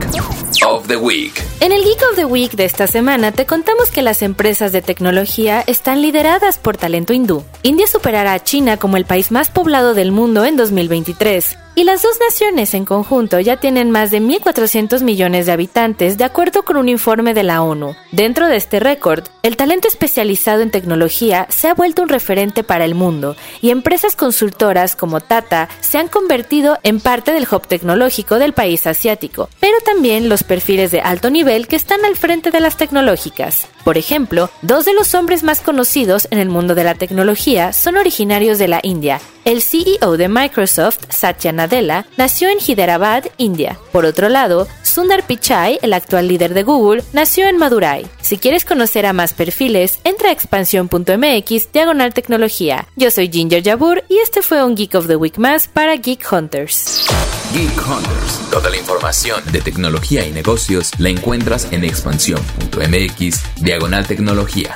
of 0.67 0.87
the 0.89 0.97
Week. 0.97 1.33
En 1.61 1.73
el 1.73 1.83
Geek 1.83 2.03
of 2.11 2.17
the 2.17 2.25
Week 2.25 2.53
de 2.53 2.65
esta 2.65 2.87
semana 2.87 3.33
te 3.33 3.47
contamos 3.47 3.91
que 3.91 4.03
las 4.03 4.23
empresas 4.23 4.73
de 4.73 4.83
tecnología 4.83 5.63
están 5.67 6.03
lideradas 6.03 6.59
por 6.59 6.77
talento 6.77 7.13
hindú. 7.13 7.45
India 7.63 7.87
superará 7.87 8.35
a 8.35 8.43
China 8.43 8.77
como 8.77 8.97
el 8.97 9.05
país 9.05 9.31
más 9.31 9.51
poblado 9.51 9.95
del 9.95 10.13
mundo 10.13 10.45
en 10.45 10.57
2023. 10.57 11.59
Y 11.77 11.85
las 11.85 12.03
dos 12.03 12.19
naciones 12.19 12.75
en 12.75 12.85
conjunto 12.85 13.39
ya 13.39 13.57
tienen 13.57 13.91
más 13.91 14.11
de 14.11 14.21
1.400 14.21 15.03
millones 15.03 15.47
de 15.47 15.53
habitantes, 15.53 16.19
de 16.19 16.25
acuerdo 16.25 16.65
con 16.65 16.77
un 16.77 16.89
informe 16.89 17.33
de 17.33 17.45
la 17.45 17.63
ONU. 17.63 17.95
Dentro 18.11 18.49
de 18.49 18.57
este 18.57 18.81
récord, 18.81 19.25
el 19.45 19.57
talento 19.57 19.87
especializado 19.87 20.63
en 20.63 20.73
tecnología 20.73 21.47
se 21.49 21.69
ha 21.69 21.75
vuelto 21.75 22.03
un 22.03 22.09
referente 22.09 22.65
para 22.65 22.85
el 22.85 22.97
mundo, 22.97 23.37
y 23.63 23.71
empresas 23.71 24.17
consultoras 24.17 24.97
como 24.97 25.21
Tata 25.21 25.69
se 25.81 25.99
han 25.99 26.09
convertido 26.09 26.77
en 26.83 27.01
parte 27.01 27.33
del 27.33 27.47
hub 27.51 27.67
tecnológico 27.67 28.39
del 28.41 28.53
país 28.53 28.87
asiático, 28.89 29.49
pero 29.61 29.79
también 29.85 30.29
los 30.29 30.43
perfiles 30.43 30.91
de 30.91 31.01
alto 31.01 31.31
nivel 31.31 31.69
que 31.69 31.77
están 31.77 32.05
al 32.05 32.17
frente 32.17 32.51
de 32.51 32.61
las 32.61 32.77
tecnológicas. 32.77 33.69
Por 33.85 33.97
ejemplo, 33.97 34.51
dos 34.61 34.85
de 34.85 34.93
los 34.93 35.15
hombres 35.15 35.43
más 35.43 35.61
conocidos 35.61 36.29
en 36.31 36.39
el 36.39 36.49
mundo 36.51 36.75
de 36.75 36.85
la 36.85 36.95
tecnología 36.95 37.73
son 37.73 37.97
originarios 37.97 38.59
de 38.59 38.69
la 38.69 38.81
India. 38.83 39.21
El 39.45 39.63
CEO 39.63 40.19
de 40.19 40.29
Microsoft, 40.29 40.99
Satya 41.09 41.53
Nadella, 41.61 42.07
nació 42.17 42.49
en 42.49 42.59
Hyderabad, 42.59 43.25
India. 43.37 43.79
Por 43.93 44.07
otro 44.07 44.31
lado, 44.31 44.67
Sundar 44.83 45.27
Pichai, 45.27 45.79
el 45.83 45.93
actual 45.93 46.27
líder 46.27 46.55
de 46.55 46.63
Google, 46.63 47.05
nació 47.13 47.49
en 47.49 47.59
Madurai. 47.59 48.07
Si 48.23 48.39
quieres 48.39 48.65
conocer 48.65 49.05
a 49.05 49.13
más 49.13 49.35
perfiles, 49.35 49.99
entra 50.05 50.31
a 50.31 50.33
expansión.mx 50.33 51.73
diagonal 51.73 52.15
tecnología. 52.15 52.89
Yo 52.97 53.11
soy 53.11 53.29
Ginger 53.31 53.63
Jabur 53.63 54.05
y 54.09 54.17
este 54.21 54.41
fue 54.41 54.65
un 54.65 54.75
Geek 54.75 54.95
of 54.95 55.07
the 55.07 55.17
Week 55.17 55.37
más 55.37 55.69
para 55.69 55.97
Geek 55.97 56.27
Hunters. 56.33 57.07
Geek 57.53 57.77
Hunters. 57.87 58.51
Toda 58.51 58.71
la 58.71 58.79
información 58.79 59.43
de 59.53 59.61
tecnología 59.61 60.27
y 60.27 60.33
negocios 60.33 60.93
la 60.99 61.11
encuentras 61.11 61.71
en 61.73 61.85
expansión.mx 61.85 63.43
diagonal 63.63 64.07
tecnología. 64.07 64.75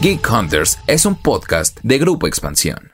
Geek 0.00 0.26
Hunters 0.30 0.78
es 0.86 1.04
un 1.04 1.16
podcast 1.16 1.78
de 1.82 1.98
Grupo 1.98 2.26
Expansión. 2.26 2.93